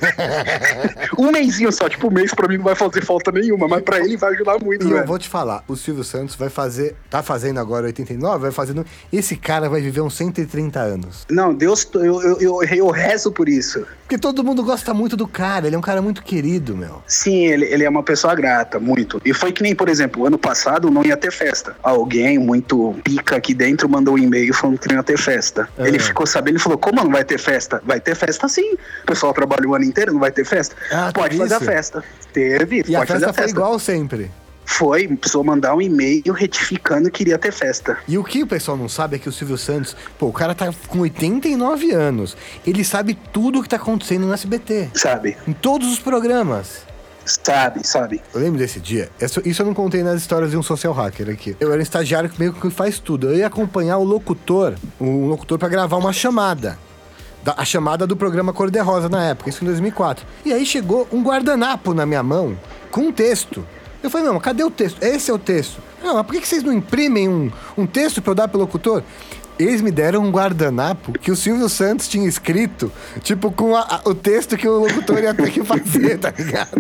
um 1.19 1.31
mêsinho 1.31 1.71
só, 1.73 1.89
tipo, 1.89 2.09
um 2.09 2.11
mês 2.11 2.33
pra 2.33 2.49
mim 2.49 2.57
não 2.57 2.65
vai 2.65 2.75
fazer 2.75 3.05
falta 3.05 3.31
nenhuma, 3.33 3.67
mas 3.69 3.83
pra 3.83 3.99
ele 3.99 4.17
vai 4.17 4.33
ajudar 4.35 4.59
muito, 4.63 4.87
E 4.87 4.91
eu 4.91 4.97
velho. 4.97 5.07
vou 5.07 5.19
te 5.19 5.29
falar, 5.29 5.63
o 5.69 5.77
Silvio 5.77 6.05
Santos 6.05 6.35
vai 6.37 6.49
fazer, 6.49 6.97
tá 7.09 7.23
fazendo 7.23 7.59
agora 7.61 7.87
89, 7.87 8.39
vai 8.39 8.51
fazendo. 8.51 8.85
Esse 9.13 9.37
cara 9.37 9.69
vai 9.69 9.81
viver 9.81 10.01
uns 10.01 10.15
130 10.17 10.79
anos. 10.81 11.27
Não, 11.31 11.53
Deus, 11.55 11.89
eu, 11.95 12.23
eu, 12.23 12.41
eu, 12.41 12.63
eu 12.63 12.91
rezo 12.91 13.31
por 13.33 13.49
isso. 13.49 13.87
Porque 14.03 14.19
todo 14.19 14.43
mundo 14.43 14.63
gosta 14.65 14.93
muito 14.93 15.17
do 15.17 15.29
cara, 15.29 15.67
ele 15.67 15.77
é 15.77 15.79
um 15.79 15.83
cara 15.83 16.03
muito 16.03 16.23
querido, 16.23 16.77
meu. 16.77 17.03
Sim, 17.07 17.47
ele, 17.47 17.67
ele 17.67 17.85
é 17.85 17.89
uma 17.89 18.03
pessoa 18.03 18.35
grata, 18.35 18.81
muito. 18.81 19.21
E 19.25 19.33
foi 19.33 19.53
que 19.53 19.63
nem, 19.63 19.75
por 19.75 19.89
exemplo, 19.89 20.27
ano 20.27 20.39
passado 20.39 20.91
não 20.91 21.05
ia 21.05 21.17
ter 21.17 21.30
festa. 21.33 21.77
Alguém 21.83 22.39
muito 22.39 22.95
pica 23.05 23.37
aqui 23.37 23.55
dentro 23.55 23.89
mandou 23.89 24.15
um 24.15 24.19
e-mail 24.19 24.53
falando 24.55 24.79
que 24.79 24.89
não 24.89 24.97
ia 24.97 25.03
ter 25.03 25.19
festa. 25.19 25.69
É. 25.79 25.89
Ele 25.89 25.99
ficou 25.99 26.27
sabendo 26.27 26.57
e 26.57 26.61
falou: 26.61 26.79
Como 26.79 27.03
não 27.03 27.11
vai 27.11 27.25
ter 27.25 27.39
festa? 27.39 27.83
Vai 27.85 28.01
ter 28.01 28.15
festa 28.15 28.49
sim. 28.49 28.75
O 29.03 29.07
pessoal 29.07 29.33
trabalha 29.33 29.69
o 29.69 29.75
ano 29.75 29.85
inteiro, 29.85 30.13
não 30.13 30.21
vai 30.21 30.31
ter 30.33 30.45
festa? 30.45 30.75
Ah, 30.91 31.11
pode 31.15 31.37
fazer 31.37 31.55
isso? 31.55 31.65
a 31.65 31.67
festa. 31.73 32.05
Teve, 32.33 32.85
E 32.89 32.95
a 32.97 33.01
pode 33.01 33.13
fazer 33.13 33.27
festa 33.27 33.31
a 33.31 33.33
foi 33.35 33.43
festa. 33.45 33.57
igual 33.59 33.79
sempre. 33.79 34.31
Foi, 34.65 35.09
precisou 35.09 35.43
mandar 35.43 35.75
um 35.75 35.83
e-mail 35.83 36.33
retificando 36.33 37.11
que 37.11 37.25
iria 37.25 37.37
ter 37.37 37.51
festa. 37.53 37.99
E 38.07 38.17
o 38.17 38.23
que 38.23 38.43
o 38.45 38.47
pessoal 38.47 38.77
não 38.77 38.89
sabe 38.89 39.17
é 39.17 39.19
que 39.19 39.29
o 39.29 39.33
Silvio 39.33 39.59
Santos, 39.59 39.97
pô, 40.17 40.27
o 40.27 40.33
cara 40.33 40.55
tá 40.55 40.73
com 40.87 41.01
89 41.01 41.91
anos. 41.93 42.37
Ele 42.65 42.85
sabe 42.85 43.19
tudo 43.33 43.59
o 43.59 43.63
que 43.65 43.69
tá 43.69 43.77
acontecendo 43.77 44.27
no 44.27 44.33
SBT. 44.33 44.91
Sabe? 44.95 45.37
Em 45.49 45.53
todos 45.53 45.93
os 45.93 45.99
programas. 45.99 46.85
Sabe, 47.25 47.87
sabe? 47.87 48.21
Eu 48.35 48.41
lembro 48.41 48.59
desse 48.59 48.81
dia. 48.81 49.09
Isso, 49.45 49.63
eu 49.63 49.67
não 49.67 49.75
contei 49.75 50.03
nas 50.03 50.21
histórias 50.21 50.51
de 50.51 50.57
um 50.57 50.63
social 50.63 50.93
hacker 50.93 51.29
aqui. 51.31 51.57
Eu 51.61 51.69
era 51.71 51.79
um 51.79 51.83
estagiário 51.83 52.29
que 52.29 52.39
meio 52.39 52.53
que 52.53 52.71
faz 52.71 52.99
tudo. 52.99 53.29
Eu 53.29 53.37
ia 53.37 53.47
acompanhar 53.47 53.99
o 53.99 54.05
locutor, 54.05 54.75
um 55.01 55.27
locutor 55.29 55.59
pra 55.59 55.69
gravar 55.69 55.97
uma 55.97 56.13
chamada. 56.13 56.79
Da- 57.43 57.55
a 57.57 57.65
chamada 57.65 58.07
do 58.07 58.17
programa 58.17 58.53
Cor 58.53 58.71
de 58.71 58.79
Rosa 58.81 59.09
na 59.09 59.25
época, 59.25 59.49
isso 59.49 59.63
em 59.65 59.67
2004. 59.67 60.27
E 60.45 60.53
aí 60.53 60.67
chegou 60.67 61.07
um 61.13 61.23
guardanapo 61.23 61.95
na 61.95 62.05
minha 62.05 62.23
mão 62.23 62.57
com 62.91 63.03
um 63.03 63.13
texto. 63.13 63.65
Eu 64.03 64.11
falei, 64.11 64.27
não, 64.27 64.39
cadê 64.41 64.65
o 64.65 64.71
texto? 64.71 65.03
Esse 65.03 65.31
é 65.31 65.35
o 65.35 65.39
texto. 65.39 65.81
Não, 66.03 66.15
mas 66.15 66.27
por 66.27 66.35
que 66.35 66.47
vocês 66.49 66.63
não 66.63 66.73
imprimem 66.73 67.29
um, 67.29 67.51
um 67.77 67.87
texto 67.87 68.23
pra 68.23 68.31
eu 68.31 68.35
dar 68.35 68.49
pro 68.49 68.59
locutor? 68.59 69.03
Eles 69.61 69.81
me 69.83 69.91
deram 69.91 70.23
um 70.25 70.31
guardanapo 70.31 71.13
que 71.13 71.31
o 71.31 71.37
Silvio 71.37 71.69
Santos 71.69 72.09
tinha 72.09 72.27
escrito, 72.29 72.91
tipo, 73.23 73.51
com 73.53 73.77
a- 73.77 73.81
a- 73.83 74.01
o 74.09 74.15
texto 74.15 74.57
que 74.57 74.67
o 74.67 74.79
locutor 74.79 75.19
ia 75.23 75.35
ter 75.35 75.51
que 75.51 75.63
fazer, 75.65 76.19
tá 76.19 76.33
ligado? 76.37 76.71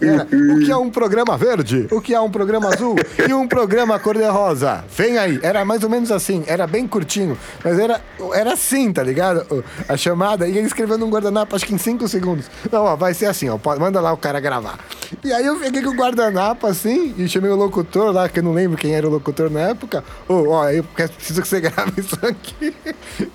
Era, 0.00 0.24
o 0.54 0.58
que 0.64 0.70
é 0.70 0.76
um 0.76 0.90
programa 0.90 1.36
verde? 1.36 1.86
O 1.90 2.00
que 2.00 2.14
é 2.14 2.20
um 2.20 2.30
programa 2.30 2.68
azul? 2.68 2.96
E 3.28 3.32
um 3.32 3.48
programa 3.48 3.98
cor-de-rosa? 3.98 4.84
Vem 4.96 5.18
aí. 5.18 5.38
Era 5.42 5.64
mais 5.64 5.82
ou 5.82 5.90
menos 5.90 6.10
assim, 6.12 6.44
era 6.46 6.66
bem 6.66 6.86
curtinho, 6.86 7.36
mas 7.64 7.78
era, 7.78 8.00
era 8.34 8.52
assim, 8.52 8.92
tá 8.92 9.02
ligado? 9.02 9.64
A 9.88 9.96
chamada, 9.96 10.46
e 10.46 10.56
ele 10.56 10.66
escreveu 10.66 10.98
num 10.98 11.08
guardanapo, 11.10 11.56
acho 11.56 11.66
que 11.66 11.74
em 11.74 11.78
5 11.78 12.06
segundos. 12.08 12.46
Não, 12.70 12.84
ó, 12.84 12.96
vai 12.96 13.14
ser 13.14 13.26
assim, 13.26 13.48
ó, 13.48 13.58
manda 13.78 14.00
lá 14.00 14.12
o 14.12 14.16
cara 14.16 14.38
gravar. 14.40 14.78
E 15.24 15.32
aí 15.32 15.46
eu 15.46 15.56
peguei 15.58 15.82
com 15.82 15.90
o 15.90 15.94
guardanapo 15.94 16.66
assim, 16.66 17.14
e 17.16 17.28
chamei 17.28 17.50
o 17.50 17.56
locutor 17.56 18.12
lá, 18.12 18.28
que 18.28 18.40
eu 18.40 18.42
não 18.42 18.52
lembro 18.52 18.76
quem 18.76 18.94
era 18.94 19.06
o 19.06 19.10
locutor 19.10 19.50
na 19.50 19.60
época. 19.60 20.04
Ô, 20.28 20.48
ó, 20.50 20.68
eu 20.70 20.84
preciso 20.84 21.40
que 21.42 21.48
você 21.48 21.60
grave 21.60 21.85
isso 21.96 22.18
aqui. 22.22 22.74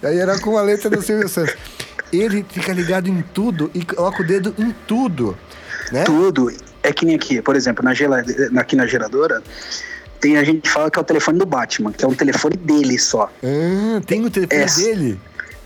Aí 0.04 0.18
era 0.18 0.40
com 0.40 0.58
a 0.58 0.62
letra 0.62 0.90
do 0.90 1.02
Silvio 1.02 1.28
Santos. 1.30 1.56
Ele 2.12 2.46
fica 2.50 2.74
ligado 2.74 3.08
em 3.08 3.22
tudo 3.34 3.72
e 3.74 3.84
coloca 3.86 4.22
o 4.22 4.26
dedo 4.28 4.54
em 4.58 4.72
tudo, 4.88 5.38
né? 5.92 6.04
Tudo. 6.04 6.52
É 6.84 6.92
que 6.92 7.06
nem 7.06 7.16
aqui, 7.16 7.42
por 7.42 7.56
exemplo, 7.56 7.84
na 7.84 7.94
gela- 7.94 8.24
aqui 8.58 8.76
na 8.76 8.86
geradora, 8.88 9.42
tem 10.20 10.38
a 10.38 10.44
gente 10.44 10.70
fala 10.70 10.90
que 10.92 10.98
é 11.00 11.02
o 11.02 11.06
telefone 11.06 11.38
do 11.40 11.46
Batman, 11.46 11.92
que 11.92 12.04
é 12.04 12.08
um 12.08 12.14
telefone 12.14 12.58
dele 12.58 12.98
só. 13.00 13.32
Ah, 13.44 14.02
tem 14.06 14.26
o 14.26 14.30
telefone 14.30 14.62
É. 14.62 14.66
dele. 14.66 15.20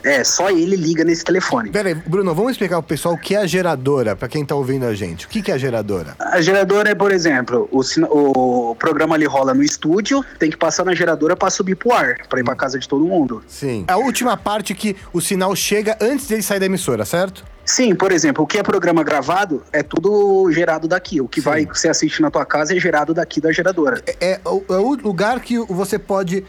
É, 0.05 0.23
só 0.23 0.51
ele 0.51 0.75
liga 0.75 1.03
nesse 1.03 1.23
telefone. 1.23 1.71
Pera 1.71 1.89
aí, 1.89 1.95
Bruno, 1.95 2.35
vamos 2.35 2.51
explicar 2.51 2.75
pro 2.75 2.87
pessoal 2.87 3.15
o 3.15 3.17
que 3.17 3.33
é 3.33 3.39
a 3.39 3.47
geradora, 3.47 4.15
pra 4.15 4.27
quem 4.27 4.45
tá 4.45 4.53
ouvindo 4.53 4.85
a 4.85 4.93
gente. 4.93 5.25
O 5.25 5.29
que, 5.29 5.41
que 5.41 5.51
é 5.51 5.55
a 5.55 5.57
geradora? 5.57 6.15
A 6.19 6.39
geradora 6.41 6.91
é, 6.91 6.95
por 6.95 7.11
exemplo, 7.11 7.67
o, 7.71 7.81
o 8.71 8.75
programa 8.75 9.15
ali 9.15 9.25
rola 9.25 9.53
no 9.53 9.63
estúdio, 9.63 10.23
tem 10.37 10.51
que 10.51 10.57
passar 10.57 10.85
na 10.85 10.93
geradora 10.93 11.35
pra 11.35 11.49
subir 11.49 11.75
pro 11.75 11.91
ar, 11.91 12.17
pra 12.29 12.39
ir 12.39 12.43
pra 12.43 12.55
casa 12.55 12.77
de 12.77 12.87
todo 12.87 13.03
mundo. 13.03 13.43
Sim. 13.47 13.83
A 13.87 13.97
última 13.97 14.37
parte 14.37 14.75
que 14.75 14.95
o 15.11 15.19
sinal 15.19 15.55
chega 15.55 15.97
antes 15.99 16.27
dele 16.27 16.43
sair 16.43 16.59
da 16.59 16.67
emissora, 16.67 17.03
certo? 17.03 17.43
Sim, 17.65 17.95
por 17.95 18.11
exemplo, 18.11 18.43
o 18.43 18.47
que 18.47 18.59
é 18.59 18.63
programa 18.63 19.03
gravado 19.03 19.63
é 19.73 19.81
tudo 19.81 20.51
gerado 20.51 20.87
daqui. 20.87 21.19
O 21.19 21.27
que 21.27 21.41
Sim. 21.41 21.45
vai 21.49 21.65
que 21.65 21.79
você 21.79 21.89
assiste 21.89 22.21
na 22.21 22.29
tua 22.29 22.45
casa 22.45 22.75
é 22.75 22.79
gerado 22.79 23.11
daqui 23.11 23.41
da 23.41 23.51
geradora. 23.51 24.03
É, 24.05 24.33
é 24.33 24.41
o, 24.45 24.63
é 24.69 24.77
o 24.77 24.93
lugar 24.93 25.39
que 25.39 25.57
você 25.57 25.97
pode 25.97 26.45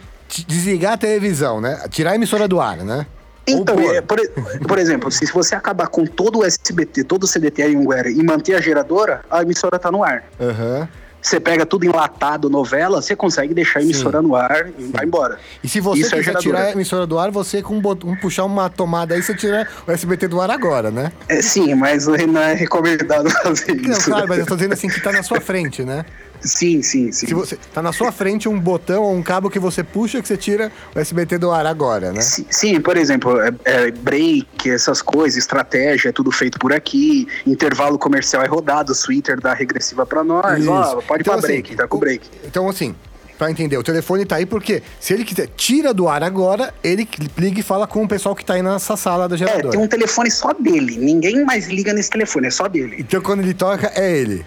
desligar 0.47 0.93
a 0.93 0.99
televisão, 0.99 1.59
né? 1.59 1.87
Tirar 1.89 2.11
a 2.11 2.15
emissora 2.17 2.47
do 2.47 2.61
ar, 2.61 2.79
né? 2.79 3.07
Então, 3.47 3.79
é, 3.93 4.01
por, 4.01 4.19
por 4.67 4.79
exemplo, 4.79 5.11
se 5.11 5.25
você 5.27 5.55
acabar 5.55 5.87
com 5.87 6.05
todo 6.05 6.41
o 6.41 6.45
SBT, 6.45 7.05
todo 7.05 7.25
o 7.25 7.27
CDT 7.27 7.63
aí 7.63 7.77
Anguera 7.77 8.11
e 8.11 8.23
manter 8.23 8.55
a 8.55 8.61
geradora, 8.61 9.21
a 9.31 9.43
emissora 9.43 9.79
tá 9.79 9.91
no 9.91 10.03
ar. 10.03 10.25
Aham. 10.41 10.89
Você 11.23 11.41
pega 11.41 11.67
tudo 11.67 11.85
enlatado, 11.85 12.49
novela, 12.49 13.03
você 13.03 13.17
consegue 13.17 13.53
deixar 13.53 13.81
a 13.81 13.83
emissora 13.83 14.23
no 14.23 14.37
ar 14.37 14.69
e 14.79 14.85
vai 14.85 15.05
embora. 15.05 15.39
E 15.63 15.69
se 15.69 15.81
você 15.81 16.03
Isso 16.03 16.15
é 16.15 16.19
quiser 16.19 16.25
geradora. 16.25 16.43
tirar 16.57 16.69
a 16.69 16.73
emissora 16.73 17.05
do 17.05 17.19
ar, 17.19 17.33
você 17.33 17.61
com 17.63 17.75
um, 17.75 17.83
um 18.05 18.17
puxar 18.17 18.45
uma 18.45 18.71
tomada 18.71 19.13
aí, 19.13 19.21
você 19.23 19.35
tira 19.35 19.67
o 19.85 19.91
SBT 19.91 20.29
do 20.29 20.41
ar 20.41 20.51
agora, 20.53 20.89
né? 20.89 21.11
É, 21.29 21.43
sim, 21.43 21.75
mas 21.75 22.07
não 22.07 22.41
é 22.41 22.55
recomendado 22.55 23.29
fazer 23.43 23.75
Não, 23.75 23.91
isso. 23.91 24.05
claro, 24.09 24.29
mas 24.29 24.39
eu 24.39 24.47
tô 24.47 24.55
dizendo 24.55 24.75
assim 24.75 24.89
que 24.89 25.01
tá 25.03 25.11
na 25.11 25.25
sua 25.25 25.41
frente, 25.41 25.83
né? 25.83 26.05
Sim, 26.43 26.83
sim, 26.83 27.11
sim. 27.13 27.27
Se 27.27 27.35
você 27.35 27.57
tá 27.73 27.83
na 27.83 27.93
sua 27.93 28.11
frente 28.13 28.49
um 28.49 28.59
botão 28.59 29.03
ou 29.03 29.15
um 29.15 29.23
cabo 29.23 29.49
que 29.51 29.59
você 29.59 29.83
puxa 29.83 30.21
que 30.23 30.29
você 30.29 30.37
tira 30.37 30.71
o 30.95 30.99
SBT 30.99 31.39
do 31.39 31.51
ar 31.51 31.67
agora, 31.67 32.13
né? 32.13 32.21
Sim, 32.21 32.47
sim, 32.51 32.81
por 32.81 32.97
exemplo, 32.97 33.41
é, 33.41 33.51
é 33.65 33.91
break, 33.91 34.71
essas 34.71 35.01
coisas, 35.03 35.37
estratégia, 35.39 36.09
é 36.11 36.13
tudo 36.13 36.31
feito 36.31 36.59
por 36.59 36.73
aqui, 36.73 37.27
intervalo 37.47 37.99
comercial 37.99 38.43
é 38.43 38.47
rodado, 38.47 38.93
o 38.93 38.97
Twitter 38.97 39.41
dá 39.41 39.55
regressiva 39.55 40.05
pra 40.07 40.23
nós, 40.25 40.67
ó, 40.67 41.01
pode 41.03 41.21
ir 41.21 41.23
Então, 41.23 41.35
pra 41.35 41.35
assim, 41.35 41.47
break, 41.61 41.77
tá 41.77 41.87
com 41.89 41.97
o- 41.97 42.01
break. 42.01 42.29
Então, 42.45 42.69
assim, 42.69 42.95
pra 43.39 43.51
entender, 43.51 43.77
o 43.77 43.83
telefone 43.83 44.25
tá 44.25 44.37
aí 44.37 44.47
porque 44.47 44.83
se 44.99 45.13
ele 45.13 45.25
quiser, 45.25 45.49
tira 45.57 45.93
do 45.93 46.09
ar 46.09 46.23
agora, 46.23 46.73
ele 46.83 47.07
liga 47.37 47.61
e 47.61 47.63
fala 47.63 47.87
com 47.87 48.03
o 48.03 48.09
pessoal 48.09 48.35
que 48.35 48.45
tá 48.45 48.55
aí 48.55 48.63
nessa 48.63 48.97
sala 48.97 49.29
da 49.29 49.35
É, 49.35 49.39
geradora. 49.39 49.71
tem 49.71 49.81
um 49.81 49.87
telefone 49.87 50.31
só 50.31 50.53
dele, 50.55 50.97
ninguém 50.97 51.45
mais 51.45 51.67
liga 51.69 51.93
nesse 51.93 52.11
telefone, 52.11 52.47
é 52.47 52.51
só 52.51 52.67
dele. 52.69 52.97
Então, 52.99 53.21
quando 53.21 53.41
ele 53.41 53.55
toca, 53.55 53.93
é 53.95 54.17
ele. 54.17 54.45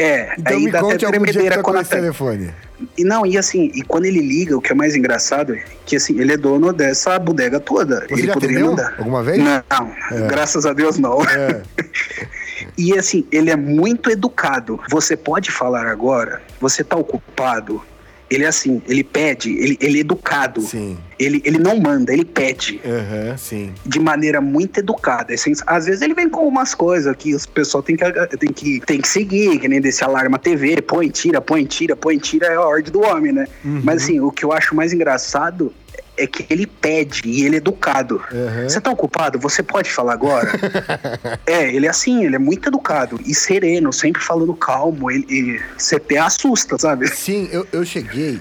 É, 0.00 0.34
Então, 0.38 0.56
aí 0.56 0.64
me 0.64 0.70
dá 0.70 0.78
até 0.78 0.88
conte 0.88 1.04
que 1.04 1.10
tremedeira 1.10 1.56
tocou 1.56 1.72
quando 1.72 1.82
esse 1.82 1.92
até... 1.92 2.00
telefone. 2.00 2.54
E 2.96 3.04
não, 3.04 3.26
e 3.26 3.36
assim, 3.36 3.70
e 3.74 3.82
quando 3.82 4.06
ele 4.06 4.20
liga, 4.20 4.56
o 4.56 4.60
que 4.60 4.72
é 4.72 4.74
mais 4.74 4.96
engraçado 4.96 5.54
é 5.54 5.62
que 5.84 5.96
assim, 5.96 6.18
ele 6.18 6.32
é 6.32 6.36
dono 6.36 6.72
dessa 6.72 7.18
bodega 7.18 7.60
toda. 7.60 8.06
Você 8.08 8.14
ele 8.14 8.26
já 8.26 8.34
poderia 8.34 8.64
mandar. 8.64 8.94
alguma 8.98 9.22
vez? 9.22 9.38
Não, 9.38 9.62
graças 10.28 10.64
a 10.64 10.72
Deus 10.72 10.98
não. 10.98 11.22
É. 11.22 11.62
E 12.76 12.96
assim, 12.96 13.26
ele 13.32 13.50
é 13.50 13.56
muito 13.56 14.10
educado. 14.10 14.78
Você 14.90 15.16
pode 15.16 15.50
falar 15.50 15.86
agora, 15.86 16.42
você 16.60 16.84
tá 16.84 16.96
ocupado. 16.96 17.82
Ele 18.30 18.44
é 18.44 18.48
assim, 18.48 18.80
ele 18.86 19.02
pede, 19.02 19.50
ele, 19.50 19.76
ele 19.80 19.98
é 19.98 20.00
educado. 20.00 20.60
Sim. 20.60 20.96
Ele, 21.18 21.42
ele 21.44 21.58
não 21.58 21.78
manda, 21.78 22.12
ele 22.12 22.24
pede. 22.24 22.80
Aham, 22.84 23.36
sim. 23.36 23.74
De 23.84 23.98
maneira 23.98 24.40
muito 24.40 24.78
educada. 24.78 25.34
Assim, 25.34 25.52
às 25.66 25.86
vezes 25.86 26.00
ele 26.00 26.14
vem 26.14 26.28
com 26.28 26.46
umas 26.46 26.74
coisas 26.74 27.14
que 27.16 27.34
os 27.34 27.44
pessoal 27.44 27.82
tem 27.82 27.96
que, 27.96 28.36
tem, 28.38 28.52
que, 28.52 28.80
tem 28.86 29.00
que 29.00 29.08
seguir, 29.08 29.58
que 29.58 29.68
nem 29.68 29.80
desse 29.80 30.04
alarma 30.04 30.38
TV, 30.38 30.80
põe, 30.80 31.08
tira, 31.08 31.40
põe, 31.40 31.64
tira, 31.64 31.96
põe, 31.96 32.18
tira, 32.18 32.46
é 32.46 32.54
a 32.54 32.62
ordem 32.62 32.92
do 32.92 33.00
homem, 33.00 33.32
né? 33.32 33.46
Uhum. 33.64 33.82
Mas 33.84 34.04
assim, 34.04 34.20
o 34.20 34.30
que 34.30 34.44
eu 34.44 34.52
acho 34.52 34.74
mais 34.74 34.92
engraçado 34.92 35.74
é 36.22 36.26
que 36.26 36.46
ele 36.50 36.66
pede 36.66 37.22
e 37.26 37.44
ele 37.44 37.56
é 37.56 37.58
educado. 37.58 38.22
Uhum. 38.32 38.68
Você 38.68 38.80
tá 38.80 38.90
ocupado? 38.90 39.38
Você 39.38 39.62
pode 39.62 39.90
falar 39.90 40.12
agora? 40.12 40.50
é, 41.46 41.74
ele 41.74 41.86
é 41.86 41.90
assim, 41.90 42.24
ele 42.24 42.36
é 42.36 42.38
muito 42.38 42.68
educado 42.68 43.18
e 43.24 43.34
sereno, 43.34 43.92
sempre 43.92 44.22
falando 44.22 44.54
calmo. 44.54 45.10
Ele, 45.10 45.26
ele- 45.28 45.60
você 45.76 45.96
até 45.96 46.18
assusta, 46.18 46.78
sabe? 46.78 47.08
Sim, 47.08 47.48
eu, 47.50 47.66
eu 47.72 47.84
cheguei. 47.84 48.40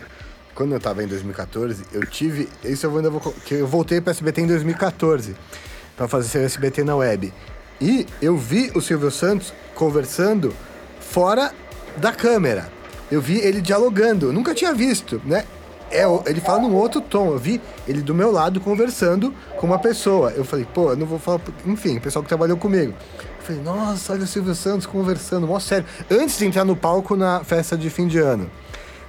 Quando 0.53 0.73
eu 0.73 0.79
tava 0.79 1.01
em 1.03 1.07
2014, 1.07 1.83
eu 1.93 2.05
tive. 2.05 2.49
Isso 2.65 2.85
eu 2.85 2.95
ainda 2.97 3.09
vou. 3.09 3.21
Que 3.45 3.55
eu 3.55 3.67
voltei 3.67 4.01
pro 4.01 4.11
SBT 4.11 4.41
em 4.41 4.47
2014 4.47 5.35
pra 5.95 6.07
fazer 6.07 6.27
seu 6.27 6.41
SBT 6.43 6.83
na 6.83 6.95
web. 6.97 7.33
E 7.79 8.05
eu 8.21 8.35
vi 8.35 8.69
o 8.75 8.81
Silvio 8.81 9.09
Santos 9.09 9.53
conversando 9.73 10.53
fora 10.99 11.53
da 11.95 12.11
câmera. 12.11 12.69
Eu 13.09 13.21
vi 13.21 13.39
ele 13.39 13.61
dialogando. 13.61 14.27
Eu 14.27 14.33
nunca 14.33 14.53
tinha 14.53 14.73
visto, 14.73 15.21
né? 15.25 15.45
É, 15.91 16.03
ele 16.25 16.39
fala 16.41 16.59
num 16.59 16.75
outro 16.75 17.01
tom. 17.01 17.31
Eu 17.31 17.37
vi 17.37 17.61
ele 17.87 18.01
do 18.01 18.13
meu 18.13 18.31
lado 18.31 18.59
conversando 18.59 19.33
com 19.57 19.67
uma 19.67 19.79
pessoa. 19.79 20.31
Eu 20.31 20.45
falei, 20.45 20.65
pô, 20.65 20.91
eu 20.91 20.97
não 20.97 21.05
vou 21.05 21.19
falar. 21.19 21.41
Enfim, 21.65 21.97
o 21.97 22.01
pessoal 22.01 22.23
que 22.23 22.29
trabalhou 22.29 22.57
comigo. 22.57 22.93
Eu 23.19 23.45
falei, 23.45 23.61
nossa, 23.61 24.13
olha 24.13 24.23
o 24.23 24.27
Silvio 24.27 24.53
Santos 24.53 24.85
conversando, 24.85 25.47
mó 25.47 25.59
sério. 25.59 25.85
Antes 26.09 26.37
de 26.37 26.45
entrar 26.45 26.65
no 26.65 26.75
palco 26.75 27.15
na 27.15 27.43
festa 27.43 27.77
de 27.77 27.89
fim 27.89 28.07
de 28.07 28.19
ano. 28.19 28.49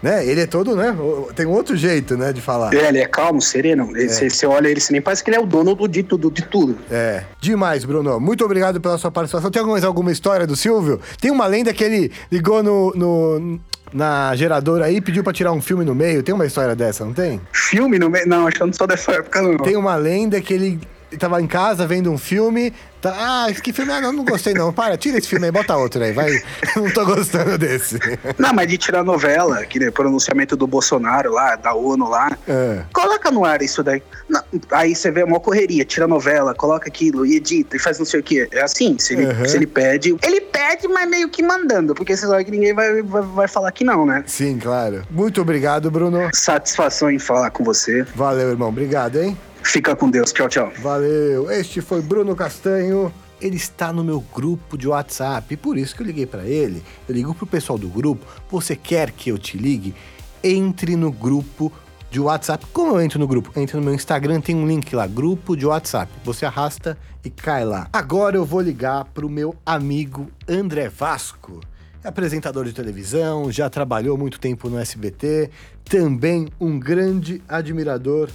Né? 0.03 0.27
Ele 0.27 0.41
é 0.41 0.47
todo, 0.47 0.75
né? 0.75 0.97
Tem 1.37 1.45
outro 1.47 1.77
jeito, 1.77 2.17
né, 2.17 2.33
de 2.33 2.41
falar. 2.41 2.73
É, 2.73 2.89
ele 2.89 2.99
é 3.01 3.07
calmo, 3.07 3.41
sereno. 3.43 3.91
Ele- 3.97 4.09
Você 4.09 4.31
você 4.31 4.47
olha 4.47 4.69
ele, 4.69 4.81
você 4.81 4.93
nem 4.93 5.03
parece 5.03 5.23
que 5.23 5.29
ele 5.29 5.37
é 5.37 5.41
o 5.41 5.45
dono 5.47 5.75
do, 5.75 5.87
de 5.87 6.03
tudo, 6.03 6.31
de 6.31 6.43
tudo. 6.43 6.79
É, 6.91 7.25
demais, 7.41 7.85
Bruno. 7.85 8.19
Muito 8.19 8.45
obrigado 8.45 8.81
pela 8.81 8.97
sua 8.97 9.11
participação. 9.11 9.51
Tem 9.51 9.63
mais 9.65 9.85
alguma 9.85 10.11
história 10.11 10.47
do 10.47 10.57
Silvio? 10.57 11.01
Tem 11.21 11.31
uma 11.31 11.47
lenda 11.47 11.73
que 11.73 11.85
ele 11.85 12.11
ligou 12.33 12.63
no, 12.63 12.93
no- 12.95 13.61
na 13.93 14.35
geradora 14.37 14.87
aí 14.87 14.97
e 14.97 15.01
pediu 15.01 15.23
pra 15.23 15.33
tirar 15.33 15.53
um 15.53 15.61
filme 15.61 15.85
no 15.85 15.95
meio. 15.95 16.23
Tem 16.23 16.35
uma 16.35 16.47
história 16.47 16.75
dessa, 16.75 17.05
não 17.05 17.13
tem? 17.13 17.41
Filme 17.53 17.99
no 17.99 18.09
meio. 18.09 18.27
Não, 18.27 18.47
acho 18.47 18.57
que 18.57 18.65
não 18.65 18.73
sou 18.73 18.87
dessa 18.87 19.13
época, 19.13 19.43
não. 19.43 19.59
Tem 19.59 19.77
uma 19.77 19.97
lenda 19.97 20.41
que 20.41 20.55
ele 20.55 20.81
tava 21.19 21.41
em 21.41 21.47
casa 21.47 21.87
vendo 21.87 22.11
um 22.11 22.19
filme. 22.19 22.73
Tá, 23.01 23.15
ah, 23.19 23.51
esse 23.51 23.63
que 23.63 23.73
filme? 23.73 23.91
Ah, 23.91 24.01
não, 24.01 24.13
não 24.13 24.25
gostei 24.25 24.53
não. 24.53 24.73
Para, 24.75 24.97
tira 24.99 25.17
esse 25.17 25.27
filme 25.27 25.47
aí, 25.47 25.51
bota 25.51 25.75
outro 25.75 26.03
aí, 26.05 26.13
vai. 26.13 26.31
não 26.77 26.91
tô 26.91 27.07
gostando 27.07 27.57
desse. 27.57 27.99
Não, 28.39 28.53
mas 28.53 28.69
de 28.69 28.77
tirar 28.77 29.03
novela, 29.03 29.65
que 29.65 29.79
nem 29.79 29.91
pronunciamento 29.91 30.55
do 30.55 30.67
Bolsonaro 30.67 31.33
lá, 31.33 31.57
da 31.57 31.73
ONU 31.75 32.07
lá. 32.09 32.37
É. 32.47 32.83
Coloca 32.93 33.31
no 33.31 33.43
ar 33.45 33.63
isso 33.63 33.83
daí. 33.83 34.03
Não, 34.29 34.43
aí 34.71 34.95
você 34.95 35.11
vê 35.11 35.23
uma 35.23 35.41
correria, 35.41 35.83
tira 35.83 36.05
a 36.05 36.09
novela, 36.09 36.55
coloca 36.55 36.89
aquilo 36.89 37.25
e 37.25 37.37
edita 37.37 37.75
e 37.77 37.79
faz 37.79 37.99
não 37.99 38.05
sei 38.05 38.21
o 38.21 38.23
que. 38.23 38.47
É 38.53 38.61
assim, 38.61 38.99
se 38.99 39.15
ele, 39.15 39.27
Uhum. 39.27 39.49
se 39.49 39.57
ele 39.57 39.67
pede. 39.67 40.15
Ele 40.23 40.41
pede, 40.43 40.87
mas 40.87 41.09
meio 41.09 41.29
que 41.31 41.43
mandando, 41.43 41.95
porque 41.95 42.15
você 42.15 42.27
sabe 42.27 42.45
que 42.45 42.51
ninguém 42.51 42.75
vai, 42.75 43.03
vai, 43.03 43.23
vai 43.23 43.49
falar 43.49 43.73
que 43.73 43.83
não, 43.83 44.05
né? 44.05 44.25
Sim, 44.27 44.59
claro. 44.59 45.03
Muito 45.11 45.41
obrigado, 45.41 45.91
Bruno. 45.91 46.29
Satisfação 46.35 47.11
em 47.11 47.19
falar 47.19 47.51
com 47.51 47.65
você. 47.65 48.03
Valeu, 48.15 48.51
irmão. 48.51 48.69
Obrigado, 48.69 49.23
hein? 49.23 49.39
Fica 49.71 49.95
com 49.95 50.11
Deus. 50.11 50.33
Tchau, 50.33 50.49
tchau. 50.49 50.73
Valeu. 50.83 51.49
Este 51.49 51.81
foi 51.81 52.03
Bruno 52.03 52.35
Castanho. 52.35 53.13
Ele 53.41 53.55
está 53.55 53.93
no 53.93 54.03
meu 54.03 54.19
grupo 54.35 54.77
de 54.77 54.89
WhatsApp, 54.89 55.57
por 55.59 55.79
isso 55.79 55.95
que 55.95 56.03
eu 56.03 56.07
liguei 56.07 56.27
para 56.27 56.45
ele. 56.45 56.83
Eu 57.09 57.15
ligo 57.15 57.33
pro 57.33 57.47
pessoal 57.47 57.79
do 57.79 57.89
grupo. 57.89 58.27
Você 58.51 58.75
quer 58.75 59.13
que 59.13 59.31
eu 59.31 59.39
te 59.39 59.57
ligue? 59.57 59.95
Entre 60.43 60.97
no 60.97 61.13
grupo 61.13 61.73
de 62.11 62.19
WhatsApp. 62.19 62.67
Como 62.73 62.97
eu 62.97 63.01
entro 63.01 63.21
no 63.21 63.29
grupo? 63.29 63.53
Entre 63.55 63.77
no 63.77 63.83
meu 63.85 63.95
Instagram, 63.95 64.41
tem 64.41 64.57
um 64.57 64.67
link 64.67 64.93
lá, 64.93 65.07
grupo 65.07 65.57
de 65.57 65.65
WhatsApp. 65.65 66.11
Você 66.25 66.45
arrasta 66.45 66.99
e 67.25 67.31
cai 67.31 67.65
lá. 67.65 67.89
Agora 67.93 68.37
eu 68.37 68.45
vou 68.45 68.61
ligar 68.61 69.05
pro 69.05 69.31
meu 69.31 69.55
amigo 69.65 70.27
André 70.49 70.89
Vasco. 70.89 71.61
É 72.03 72.09
apresentador 72.09 72.65
de 72.65 72.73
televisão, 72.73 73.53
já 73.53 73.71
trabalhou 73.71 74.19
muito 74.19 74.41
tempo 74.41 74.69
no 74.69 74.81
SBT, 74.81 75.49
também 75.85 76.49
um 76.59 76.77
grande 76.77 77.41
admirador 77.49 78.29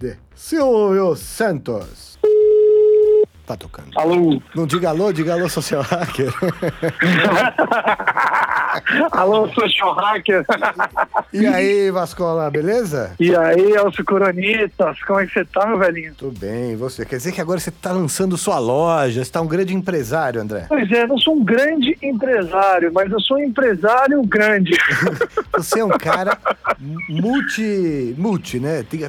de 0.00 0.16
Silvio 0.34 1.14
Santos. 1.14 2.18
Tá 3.46 3.56
tocando. 3.56 3.88
Alô? 3.96 4.40
Não 4.54 4.66
diga 4.66 4.90
alô, 4.90 5.12
diga 5.12 5.34
alô, 5.34 5.48
social 5.48 5.82
hacker. 5.82 6.32
Alô, 9.10 9.48
social 9.48 9.94
hacker. 9.94 10.44
E 11.32 11.46
aí, 11.46 11.90
Vascola, 11.90 12.50
beleza? 12.50 13.12
E 13.18 13.34
aí, 13.34 13.72
Elcio 13.72 14.04
Coronitas, 14.04 15.02
como 15.02 15.20
é 15.20 15.26
que 15.26 15.32
você 15.32 15.44
tá, 15.44 15.66
meu 15.66 15.78
velhinho? 15.78 16.14
Tudo 16.14 16.38
bem, 16.38 16.72
e 16.72 16.76
você? 16.76 17.04
Quer 17.04 17.16
dizer 17.16 17.32
que 17.32 17.40
agora 17.40 17.58
você 17.58 17.70
tá 17.70 17.92
lançando 17.92 18.36
sua 18.36 18.58
loja, 18.58 19.24
você 19.24 19.30
tá 19.30 19.40
um 19.40 19.46
grande 19.46 19.74
empresário, 19.74 20.40
André. 20.40 20.66
Pois 20.68 20.90
é, 20.92 21.02
eu 21.02 21.08
não 21.08 21.18
sou 21.18 21.34
um 21.34 21.44
grande 21.44 21.96
empresário, 22.00 22.92
mas 22.92 23.10
eu 23.10 23.20
sou 23.20 23.36
um 23.36 23.40
empresário 23.40 24.22
grande. 24.22 24.76
Você 25.54 25.80
é 25.80 25.84
um 25.84 25.90
cara 25.90 26.38
multi, 27.08 28.14
multi, 28.16 28.58
né? 28.58 28.82
Tem 28.82 29.00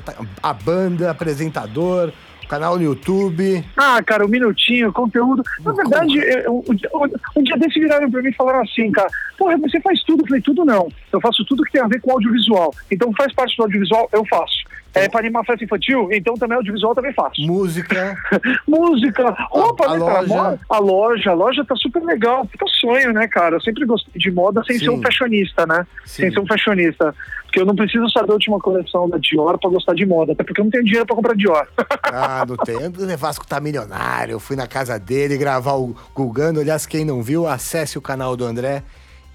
a- 0.44 0.54
banda, 0.54 1.10
apresentador, 1.12 2.12
canal 2.50 2.76
no 2.78 2.84
YouTube. 2.84 3.64
ah, 3.78 4.02
cara, 4.04 4.26
um 4.26 4.30
minutinho, 4.30 4.92
conteúdo. 4.92 5.42
Na 5.64 5.72
verdade, 5.72 6.18
eu- 6.18 6.52
um, 6.68 6.74
um- 6.74 7.40
um 7.40 7.44
dia 7.44 7.58
desse 7.58 7.80
viraram 7.80 8.12
pra 8.12 8.22
mim 8.22 8.30
e 8.30 8.34
falaram 8.36 8.62
assim, 8.62 8.92
cara, 8.92 9.10
porra, 9.38 9.58
você 9.58 9.80
faz 9.80 10.04
tudo? 10.04 10.24
Eu 10.24 10.28
falei, 10.28 10.42
tudo 10.42 10.66
não. 10.66 10.90
Eu 11.14 11.22
faço 11.22 11.46
tudo 11.46 11.64
que 11.64 11.72
tem 11.72 11.82
a 11.82 11.88
ver 11.88 12.02
com 12.02 12.12
audiovisual. 12.12 12.74
Então 12.92 13.12
faz 13.18 13.34
parte 13.34 13.56
do 13.56 13.64
audiovisual, 13.64 14.10
eu 14.12 14.26
faço. 14.30 14.64
É 14.94 15.08
para 15.08 15.22
animar 15.22 15.46
festa 15.46 15.64
infantil, 15.64 16.10
então 16.12 16.34
também 16.34 16.58
audiovisual 16.58 16.94
também 16.94 17.14
faço. 17.14 17.42
Música. 17.42 18.18
Música. 18.68 19.36
Opa, 19.52 19.86
a 19.86 19.98
né, 19.98 20.06
cara? 20.06 20.22
loja. 20.22 20.60
A 20.70 20.80
loja, 20.80 21.32
a 21.32 21.34
loja 21.34 21.66
tá 21.66 21.76
super 21.76 22.04
legal. 22.04 22.46
Puta 22.46 22.66
sonho, 22.80 23.14
né, 23.14 23.28
cara? 23.28 23.56
Eu 23.56 23.62
sempre 23.62 23.86
gostei 23.86 24.14
de 24.20 24.32
moda 24.32 24.62
sem 24.66 24.78
Sim. 24.78 24.86
ser 24.86 24.90
um 24.92 25.02
fashionista, 25.02 25.66
né? 25.66 25.88
Sim. 26.06 26.24
Sem 26.24 26.32
ser 26.32 26.40
um 26.40 26.46
fashionista. 26.46 27.16
Porque 27.46 27.60
eu 27.60 27.66
não 27.66 27.76
preciso 27.76 28.10
saber 28.10 28.32
a 28.32 28.34
última 28.34 28.60
coleção 28.60 29.10
da 29.10 29.18
Dior 29.18 29.58
pra 29.58 29.70
gostar 29.70 29.94
de 29.94 30.06
moda, 30.06 30.32
até 30.34 30.44
porque 30.44 30.62
eu 30.62 30.64
não 30.64 30.72
tenho 30.72 30.86
dinheiro 30.86 31.06
pra 31.06 31.16
comprar 31.16 31.36
Dior. 31.36 31.68
Ah, 32.14 32.46
não 32.46 32.58
tem. 32.58 32.76
O 32.76 33.06
Nevasco 33.06 33.48
tá 33.48 33.60
milionário. 33.62 34.34
Eu 34.34 34.40
fui 34.40 34.56
na 34.58 34.68
casa 34.68 35.00
dele 35.00 35.38
gravar 35.38 35.76
o 35.76 35.96
Gulgando. 36.14 36.60
Aliás, 36.60 36.86
quem 36.86 37.06
não 37.06 37.24
viu, 37.24 37.48
acesse 37.48 37.98
o 37.98 38.02
canal 38.02 38.36
do 38.36 38.44
André 38.44 38.84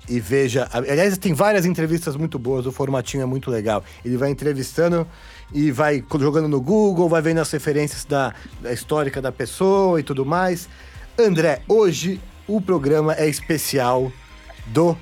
e 0.08 0.20
veja. 0.20 0.68
Aliás, 0.72 1.16
tem 1.16 1.32
várias 1.32 1.64
entrevistas 1.64 2.16
muito 2.16 2.38
boas. 2.38 2.66
O 2.66 2.72
formatinho 2.72 3.22
é 3.22 3.26
muito 3.26 3.50
legal. 3.50 3.82
Ele 4.04 4.16
vai 4.16 4.30
entrevistando 4.30 5.06
e 5.52 5.70
vai 5.70 6.02
jogando 6.18 6.48
no 6.48 6.60
Google, 6.60 7.08
vai 7.08 7.22
vendo 7.22 7.40
as 7.40 7.50
referências 7.50 8.04
da, 8.04 8.34
da 8.60 8.72
histórica 8.72 9.20
da 9.22 9.30
pessoa 9.32 10.00
e 10.00 10.02
tudo 10.02 10.24
mais. 10.26 10.68
André, 11.18 11.60
hoje 11.68 12.20
o 12.46 12.60
programa 12.60 13.14
é 13.14 13.28
especial 13.28 14.10
do 14.66 14.96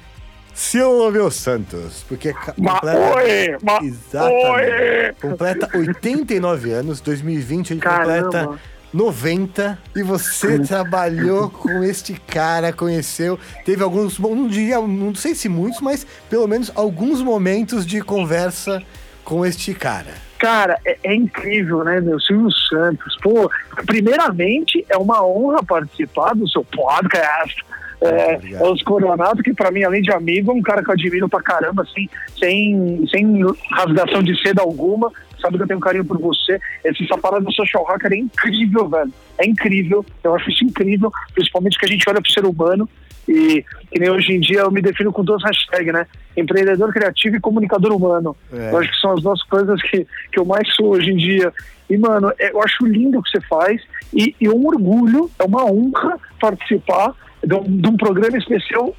Silvio 0.55 1.31
Santos, 1.31 2.05
porque 2.09 2.33
Ma 2.57 2.75
completa- 2.75 3.15
oi! 3.17 3.57
Exatamente. 3.87 4.47
oi! 4.47 5.13
Completa 5.21 5.71
89 5.77 6.71
anos, 6.73 7.01
2020 7.01 7.71
ele 7.73 7.81
Caramba. 7.81 8.23
completa 8.23 8.61
90 8.93 9.77
e 9.97 10.03
você 10.05 10.61
trabalhou 10.61 11.51
com 11.51 11.83
este 11.83 12.13
cara, 12.15 12.73
conheceu, 12.73 13.37
teve 13.65 13.83
alguns, 13.83 14.17
bom, 14.17 14.37
não 14.37 14.47
diria, 14.47 14.81
não 14.81 15.13
sei 15.17 15.35
se 15.35 15.49
muitos, 15.49 15.81
mas 15.81 16.07
pelo 16.31 16.47
menos 16.47 16.71
alguns 16.77 17.21
momentos 17.21 17.85
de 17.85 18.01
conversa 18.01 18.81
com 19.25 19.45
este 19.45 19.75
cara. 19.75 20.15
Cara, 20.39 20.79
é, 20.85 20.99
é 21.03 21.15
incrível, 21.15 21.83
né, 21.85 22.01
meu? 22.01 22.21
Silvio 22.21 22.51
Santos. 22.69 23.17
Pô, 23.23 23.51
primeiramente, 23.87 24.85
é 24.89 24.97
uma 24.97 25.25
honra 25.25 25.63
participar 25.63 26.35
do 26.35 26.49
seu 26.49 26.65
podcast. 26.65 27.65
É, 28.01 28.35
Obrigado. 28.35 28.65
é 28.65 28.71
os 28.71 28.83
Coronato, 28.83 29.43
que 29.43 29.55
pra 29.55 29.71
mim, 29.71 29.83
além 29.83 30.03
de 30.03 30.13
amigo, 30.13 30.51
é 30.51 30.55
um 30.55 30.61
cara 30.61 30.83
que 30.83 30.91
eu 30.91 30.95
admiro 30.95 31.29
pra 31.29 31.41
caramba, 31.41 31.83
assim, 31.83 32.09
sem, 32.39 33.07
sem 33.11 33.41
rasgação 33.71 34.23
de 34.23 34.39
seda 34.43 34.61
alguma. 34.61 35.11
Sabe 35.41 35.57
que 35.57 35.63
eu 35.63 35.69
tenho 35.69 35.81
carinho 35.81 36.05
por 36.05 36.19
você. 36.19 36.61
Essa 36.85 37.03
essa 37.05 37.19
parada 37.19 37.45
do 37.45 37.53
social 37.53 37.85
hacker 37.85 38.13
é 38.13 38.17
incrível, 38.17 38.89
velho. 38.89 39.13
É 39.39 39.47
incrível. 39.47 40.05
Eu 40.23 40.35
acho 40.35 40.51
isso 40.51 40.65
incrível, 40.65 41.13
principalmente 41.35 41.79
que 41.79 41.85
a 41.85 41.89
gente 41.89 42.09
olha 42.09 42.21
pro 42.21 42.33
ser 42.33 42.45
humano. 42.45 42.89
E 43.27 43.65
que 43.91 43.99
nem 43.99 44.11
hoje 44.11 44.33
em 44.33 44.41
dia 44.41 44.61
eu 44.61 44.71
me 44.71 44.83
defino 44.83 45.11
com 45.13 45.25
duas 45.25 45.43
hashtags, 45.43 45.93
né? 45.93 46.07
Empreendedor 46.37 46.93
criativo 46.93 47.37
e 47.37 47.41
comunicador 47.41 47.93
humano. 47.93 48.37
É. 48.53 48.71
Eu 48.71 48.79
acho 48.79 48.91
que 48.91 49.01
são 49.01 49.13
as 49.13 49.23
duas 49.23 49.43
coisas 49.45 49.81
que, 49.83 50.07
que 50.31 50.39
eu 50.39 50.45
mais 50.45 50.69
sou 50.75 50.89
hoje 50.91 51.11
em 51.11 51.17
dia. 51.17 51.53
E, 51.89 51.97
mano, 51.97 52.33
é- 52.39 52.51
eu 52.53 52.63
acho 52.63 52.87
lindo 52.87 53.19
o 53.19 53.23
que 53.23 53.31
você 53.31 53.41
faz 53.43 53.81
e, 54.13 54.35
e 54.41 54.49
um 54.49 54.67
orgulho, 54.67 55.31
é 55.39 55.45
uma 55.45 55.65
honra 55.65 56.19
participar 56.41 57.15
de 57.43 57.55
um, 57.55 57.63
de 57.63 57.89
um 57.89 57.97
programa 57.97 58.37
especial 58.37 58.95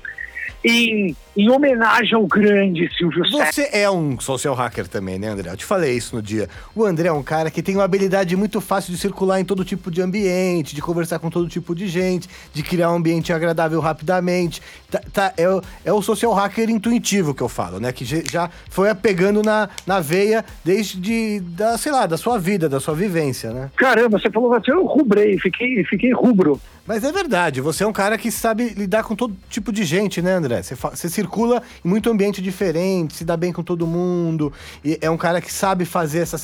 em, 0.64 1.16
em 1.36 1.50
homenagem 1.50 2.14
ao 2.16 2.26
grande 2.28 2.90
Silvio 2.98 3.26
Santos. 3.30 3.54
Você 3.56 3.70
é 3.74 3.90
um 3.90 4.20
social 4.20 4.54
hacker 4.56 4.88
também, 4.88 5.20
né, 5.20 5.28
André? 5.28 5.50
Eu 5.52 5.58
te 5.58 5.66
falei 5.66 5.94
isso 5.96 6.16
no 6.16 6.22
dia. 6.22 6.48
O 6.74 6.84
André 6.86 7.10
é 7.10 7.12
um 7.12 7.24
cara 7.24 7.52
que 7.52 7.62
tem 7.62 7.76
uma 7.76 7.84
habilidade 7.84 8.36
muito 8.36 8.62
fácil 8.62 8.94
de 8.94 9.00
circular 9.00 9.40
em 9.40 9.46
todo 9.46 9.66
tipo 9.66 9.92
de 9.92 10.02
ambiente, 10.02 10.74
de 10.74 10.82
conversar 10.82 11.20
com 11.20 11.30
todo 11.30 11.48
tipo 11.48 11.76
de 11.76 11.88
gente, 11.88 12.30
de 12.54 12.64
criar 12.64 12.92
um 12.92 12.96
ambiente 12.96 13.34
agradável 13.34 13.80
rapidamente. 13.80 14.62
Tá, 14.90 15.02
tá- 15.12 15.34
é, 15.38 15.50
o- 15.50 15.62
é 15.84 15.92
o 15.92 16.02
social 16.02 16.34
hacker 16.34 16.70
intuitivo 16.70 17.34
que 17.34 17.44
eu 17.44 17.50
falo, 17.50 17.80
né? 17.80 17.92
Que 17.92 18.06
já- 18.06 18.50
foi 18.70 18.94
pegando 18.96 19.42
na, 19.44 19.68
na 19.86 20.00
veia 20.00 20.46
desde, 20.64 21.40
da, 21.42 21.78
sei 21.78 21.92
lá, 21.92 22.06
da 22.06 22.18
sua 22.18 22.38
vida, 22.40 22.70
da 22.70 22.80
sua 22.80 22.94
vivência, 22.96 23.52
né? 23.52 23.70
Caramba, 23.76 24.20
você 24.20 24.30
falou 24.30 24.54
assim, 24.54 24.72
eu 24.72 24.86
rubrei, 24.86 25.38
fiquei, 25.40 25.84
fiquei 25.84 26.14
rubro. 26.14 26.60
Mas 26.88 27.04
é 27.04 27.12
verdade, 27.12 27.62
você 27.62 27.84
é 27.84 27.88
um 27.88 27.92
cara 27.92 28.16
que 28.16 28.30
sabe 28.30 28.70
lidar 28.70 29.04
com 29.04 29.16
todo 29.16 29.36
tipo 29.50 29.72
de 29.72 29.84
gente, 29.84 30.22
né, 30.22 30.34
André? 30.34 30.62
Você, 30.62 30.76
você 30.76 31.10
circula 31.26 31.62
em 31.84 31.88
muito 31.90 32.10
ambiente 32.10 32.42
diferente, 32.42 33.16
se 33.16 33.26
dá 33.26 33.36
bem 33.36 33.52
com 33.52 33.64
todo 33.64 33.88
mundo, 33.88 34.54
é 35.02 35.10
um 35.10 35.18
cara 35.18 35.42
que 35.42 35.52
sabe 35.52 35.84
fazer 35.84 36.20
essa, 36.20 36.38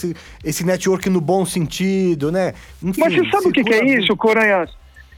esse 0.43 0.65
network 0.65 1.09
no 1.09 1.21
bom 1.21 1.45
sentido, 1.45 2.31
né? 2.31 2.53
Enfim, 2.83 3.01
Mas 3.01 3.13
você 3.13 3.29
sabe 3.29 3.47
o 3.47 3.51
que, 3.51 3.63
que 3.63 3.73
é 3.73 3.85
isso, 3.85 4.15
Coranhas? 4.17 4.69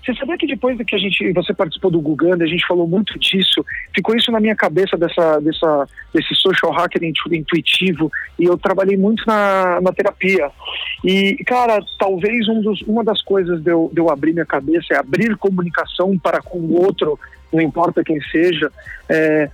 Você 0.06 0.14
sabia 0.16 0.38
que 0.38 0.46
depois 0.46 0.78
que 0.86 0.96
a 0.96 1.00
gente, 1.00 1.32
você 1.32 1.54
participou 1.54 1.90
do 1.90 2.02
Guganda, 2.02 2.44
a 2.44 2.48
gente 2.48 2.68
falou 2.68 2.86
muito 2.86 3.18
disso, 3.18 3.66
ficou 3.96 4.14
isso 4.14 4.30
na 4.34 4.40
minha 4.42 4.54
cabeça 4.54 4.98
dessa, 4.98 5.40
dessa, 5.40 5.88
desse 6.14 6.36
social 6.36 6.74
hacker 6.74 7.06
intu- 7.06 7.34
intuitivo 7.34 8.12
e 8.38 8.44
eu 8.44 8.58
trabalhei 8.58 8.98
muito 8.98 9.24
na, 9.26 9.80
na 9.80 9.94
terapia. 9.94 10.52
E, 11.06 11.42
cara, 11.46 11.80
talvez 11.98 12.50
um 12.50 12.62
dos, 12.62 12.82
uma 12.82 13.02
das 13.02 13.22
coisas 13.22 13.62
de 13.62 13.72
eu, 13.72 13.90
de 13.94 14.02
eu 14.02 14.10
abrir 14.10 14.34
minha 14.34 14.46
cabeça 14.46 14.94
é 14.94 14.98
abrir 14.98 15.38
comunicação 15.38 16.18
para 16.20 16.42
com 16.42 16.58
o 16.58 16.84
outro, 16.84 17.18
não 17.54 17.62
importa 17.62 18.04
quem 18.04 18.20
seja, 18.24 18.70
é, 19.08 19.50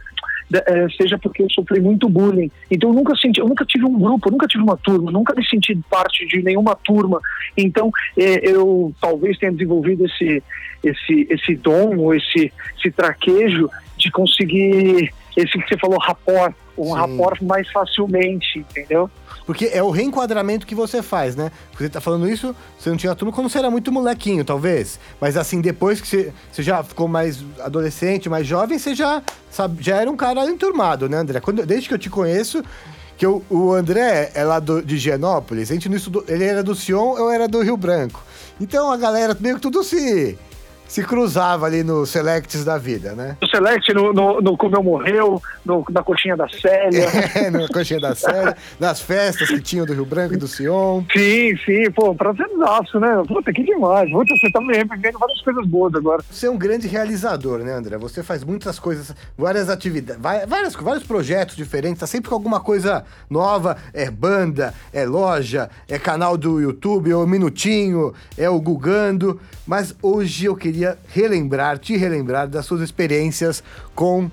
seja 0.97 1.17
porque 1.17 1.43
eu 1.43 1.49
sofri 1.49 1.79
muito 1.79 2.09
bullying. 2.09 2.51
Então 2.69 2.89
eu 2.89 2.95
nunca 2.95 3.15
senti, 3.15 3.39
eu 3.39 3.47
nunca 3.47 3.65
tive 3.65 3.85
um 3.85 3.97
grupo, 3.97 4.31
nunca 4.31 4.47
tive 4.47 4.63
uma 4.63 4.77
turma, 4.77 5.12
nunca 5.12 5.33
me 5.35 5.45
senti 5.47 5.75
parte 5.89 6.25
de 6.25 6.41
nenhuma 6.41 6.75
turma. 6.75 7.19
Então 7.55 7.91
é, 8.17 8.49
eu 8.49 8.93
talvez 8.99 9.38
tenha 9.38 9.51
desenvolvido 9.51 10.05
esse 10.05 10.43
esse 10.83 11.27
esse 11.29 11.55
dom 11.55 11.97
ou 11.97 12.15
esse 12.15 12.51
esse 12.77 12.91
traquejo 12.91 13.69
de 13.97 14.09
conseguir 14.12 15.13
esse 15.37 15.51
que 15.57 15.67
você 15.67 15.77
falou 15.79 15.97
rapport, 15.99 16.53
um 16.77 16.85
Sim. 16.85 16.93
rapport 16.93 17.41
mais 17.43 17.69
facilmente, 17.71 18.59
entendeu? 18.59 19.09
Porque 19.45 19.65
é 19.73 19.81
o 19.81 19.89
reenquadramento 19.89 20.65
que 20.67 20.75
você 20.75 21.01
faz, 21.01 21.35
né? 21.35 21.51
Você 21.77 21.89
tá 21.89 21.99
falando 21.99 22.29
isso, 22.29 22.55
você 22.77 22.89
não 22.89 22.97
tinha 22.97 23.15
turma 23.15 23.33
quando 23.33 23.49
você 23.49 23.57
era 23.57 23.71
muito 23.71 23.91
molequinho, 23.91 24.45
talvez. 24.45 24.99
Mas 25.19 25.35
assim, 25.35 25.59
depois 25.59 25.99
que 25.99 26.07
você, 26.07 26.33
você 26.51 26.61
já 26.61 26.83
ficou 26.83 27.07
mais 27.07 27.43
adolescente, 27.59 28.29
mais 28.29 28.45
jovem, 28.45 28.77
você 28.77 28.93
já, 28.93 29.23
sabe, 29.49 29.81
já 29.81 29.97
era 29.97 30.09
um 30.11 30.15
cara 30.15 30.45
enturmado, 30.45 31.09
né, 31.09 31.17
André? 31.17 31.39
Quando, 31.39 31.65
desde 31.65 31.87
que 31.87 31.93
eu 31.95 31.99
te 31.99 32.09
conheço, 32.11 32.63
que 33.17 33.25
eu- 33.25 33.43
o 33.49 33.73
André 33.73 34.31
é 34.35 34.43
lá 34.43 34.59
do- 34.59 34.83
de 34.83 34.95
Higienópolis, 34.95 35.71
a 35.71 35.73
gente 35.73 35.89
não 35.89 35.97
estudou, 35.97 36.23
ele 36.27 36.43
era 36.43 36.61
do 36.63 36.75
Sion, 36.75 37.17
eu 37.17 37.29
era 37.31 37.47
do 37.47 37.61
Rio 37.61 37.75
Branco. 37.75 38.23
Então 38.61 38.91
a 38.91 38.97
galera 38.97 39.35
meio 39.39 39.55
que 39.55 39.61
tudo 39.61 39.83
se, 39.83 40.37
se 40.89 41.04
cruzava 41.04 41.67
ali 41.67 41.84
no 41.84 42.04
Selects 42.04 42.65
da 42.65 42.78
vida, 42.78 43.13
né? 43.13 43.38
No 43.39 43.47
Select, 43.47 43.93
no, 43.93 44.12
no, 44.12 44.41
no 44.41 44.58
Como 44.58 44.75
Eu 44.75 44.84
Morreu, 44.84 45.41
no, 45.63 45.86
na 45.91 46.04
coxinha 46.04 46.36
da 46.36 46.49
Célia. 46.49 47.08
É, 47.36 47.49
na 47.52 47.67
coxinha 47.67 47.99
da 47.99 48.15
série, 48.15 48.56
nas 48.80 48.99
festas 48.99 49.47
que 49.47 49.62
tinham 49.62 49.86
do 49.86 49.93
Rio 49.93 50.06
Branco 50.06 50.34
e 50.34 50.38
do 50.38 50.47
Sion. 50.47 51.04
Sim, 51.15 51.56
sim, 51.63 51.91
pô, 51.91 52.15
prazerzaço, 52.15 52.99
né? 52.99 53.21
Puta, 53.28 53.54
que 53.54 53.63
demais. 53.63 54.10
Puta, 54.10 54.34
você 54.36 54.52
tá 54.52 54.60
me 54.60 54.75
revivendo 54.75 55.19
várias 55.19 55.39
coisas 55.41 55.65
boas 55.67 55.93
agora. 55.93 56.23
Você 56.30 56.47
é 56.47 56.49
um 56.49 56.58
grande 56.58 56.88
realizador, 56.88 57.60
né, 57.60 57.73
André? 57.73 57.97
Você 57.99 58.23
faz 58.23 58.43
muitas 58.43 58.80
coisas, 58.80 59.15
várias 59.38 59.69
atividades, 59.69 60.21
várias, 60.21 60.73
vários 60.73 61.04
projetos 61.04 61.56
diferentes, 61.56 61.99
tá 61.99 62.08
sempre 62.08 62.30
com 62.30 62.36
alguma 62.36 62.60
coisa 62.60 63.06
nova. 63.30 63.78
É 63.93 64.10
banda, 64.10 64.73
é 64.91 65.06
loja, 65.06 65.69
é 65.88 65.99
canal 65.99 66.36
do 66.36 66.60
YouTube, 66.60 67.12
é 67.12 67.15
o 67.15 67.28
Minutinho, 67.28 68.13
é 68.36 68.49
o 68.49 68.60
Gugando. 68.60 69.39
Mas 69.67 69.95
hoje 70.02 70.45
eu 70.45 70.56
queria 70.56 70.78
relembrar, 71.07 71.77
te 71.77 71.95
relembrar 71.95 72.47
das 72.47 72.65
suas 72.65 72.81
experiências 72.81 73.63
com 73.95 74.29